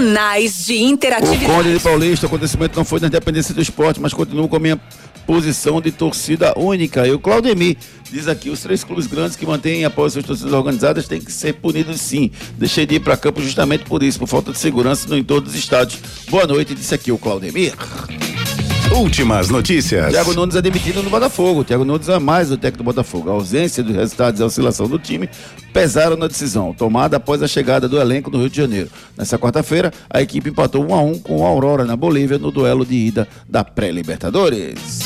[0.00, 1.52] Canais de O interatividade.
[1.52, 4.58] Conde de Paulista, o acontecimento não foi na independência do esporte, mas continuo com a
[4.58, 4.80] minha
[5.26, 7.06] posição de torcida única.
[7.06, 7.76] E o Claudemir
[8.10, 11.52] diz aqui: os três clubes grandes que mantêm após suas torcidas organizadas têm que ser
[11.52, 12.30] punidos sim.
[12.56, 15.54] Deixei de ir para campo justamente por isso, por falta de segurança no entorno dos
[15.54, 16.00] estádios.
[16.30, 17.74] Boa noite, disse aqui o Claudemir.
[18.92, 20.12] Últimas notícias.
[20.12, 21.64] Thiago Nunes é demitido no Botafogo.
[21.64, 23.30] Thiago Nunes é mais o técnico do Botafogo.
[23.30, 25.30] A ausência dos resultados e a oscilação do time
[25.72, 28.90] pesaram na decisão, tomada após a chegada do elenco no Rio de Janeiro.
[29.16, 32.84] Nessa quarta-feira, a equipe empatou 1 a 1 com o Aurora na Bolívia no duelo
[32.84, 35.00] de ida da pré-Libertadores.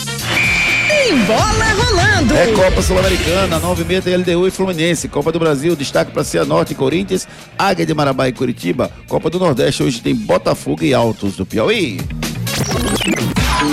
[0.89, 2.35] Tem bola rolando.
[2.35, 5.09] É Copa Sul-Americana, 9 e meia tem LDU e Fluminense.
[5.09, 7.29] Copa do Brasil, destaque para Cianorte e Corinthians,
[7.59, 8.91] Águia de Marabá e Curitiba.
[9.07, 11.99] Copa do Nordeste, hoje tem Botafogo e Altos do Piauí.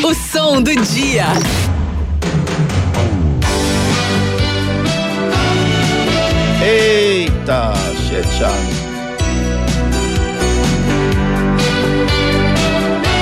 [0.04, 1.28] O som do dia.
[6.64, 7.74] Eita,
[8.10, 8.50] checha.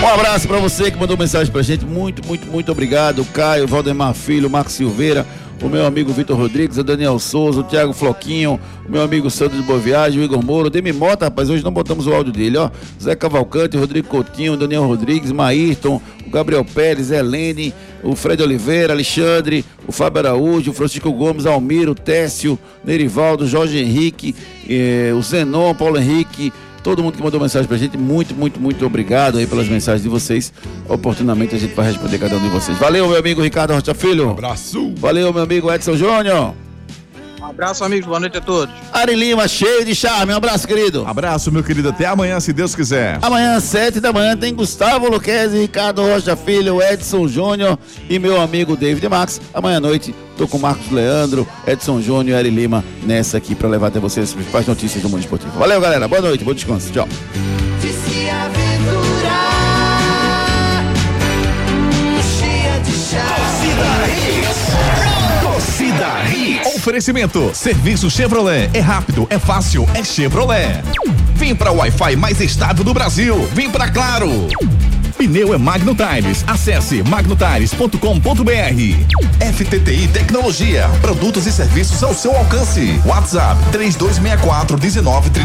[0.02, 1.86] Um abraço pra você que mandou mensagem pra gente.
[1.86, 3.26] Muito, muito, muito obrigado.
[3.26, 5.26] Caio, Valdemar Filho, Marcos Silveira,
[5.62, 9.58] o meu amigo Vitor Rodrigues, o Daniel Souza, o Thiago Floquinho, o meu amigo Sandro
[9.58, 12.32] de Boa Viagem, o Igor Moura, o Demi Mota, rapaz, hoje não botamos o áudio
[12.32, 12.70] dele, ó.
[13.02, 17.74] Zé Cavalcante, Rodrigo Coutinho, Daniel Rodrigues, Maírton, Gabriel Pérez, Helene,
[18.04, 24.36] o Fred Oliveira, Alexandre, o Fábio Araújo, o Francisco Gomes, Almiro, Técio, Nerivaldo, Jorge Henrique,
[24.70, 26.54] eh, o Zenon, Paulo Henrique,
[26.84, 30.10] todo mundo que mandou mensagem pra gente, muito, muito, muito obrigado aí pelas mensagens de
[30.10, 30.54] vocês.
[30.88, 32.78] Oportunamente a gente vai responder cada um de vocês.
[32.78, 34.28] Valeu, meu amigo Ricardo Rocha Filho.
[34.28, 34.94] Um abraço.
[34.98, 36.69] Valeu, meu amigo Edson Júnior.
[37.50, 38.06] Um abraço, amigos.
[38.06, 38.74] Boa noite a todos.
[38.94, 40.32] Ari Lima, cheio de charme.
[40.32, 41.04] Um abraço, querido.
[41.08, 41.90] Abraço, meu querido.
[41.90, 43.18] Até amanhã, se Deus quiser.
[43.24, 48.40] Amanhã, às sete da manhã, tem Gustavo Luquezzi, Ricardo Rocha Filho, Edson Júnior e meu
[48.40, 49.42] amigo David Max.
[49.52, 53.68] Amanhã à noite, tô com Marcos Leandro, Edson Júnior e Ari Lima nessa aqui para
[53.68, 55.58] levar até vocês as principais notícias do mundo esportivo.
[55.58, 56.08] Valeu, galera.
[56.08, 56.92] Boa noite, bom descanso.
[56.92, 57.08] Tchau.
[66.80, 67.52] Oferecimento.
[67.54, 68.70] Serviço Chevrolet.
[68.74, 70.82] É rápido, é fácil, é Chevrolet.
[71.36, 73.46] Vem pra Wi-Fi mais estável do Brasil.
[73.54, 74.48] Vem pra Claro.
[75.18, 76.46] Pneu é Magno Tires.
[76.48, 78.00] Acesse magnotires.com.br.
[79.54, 80.90] FTTI Tecnologia.
[81.02, 83.02] Produtos e serviços ao seu alcance.
[83.06, 85.40] WhatsApp 3264 1930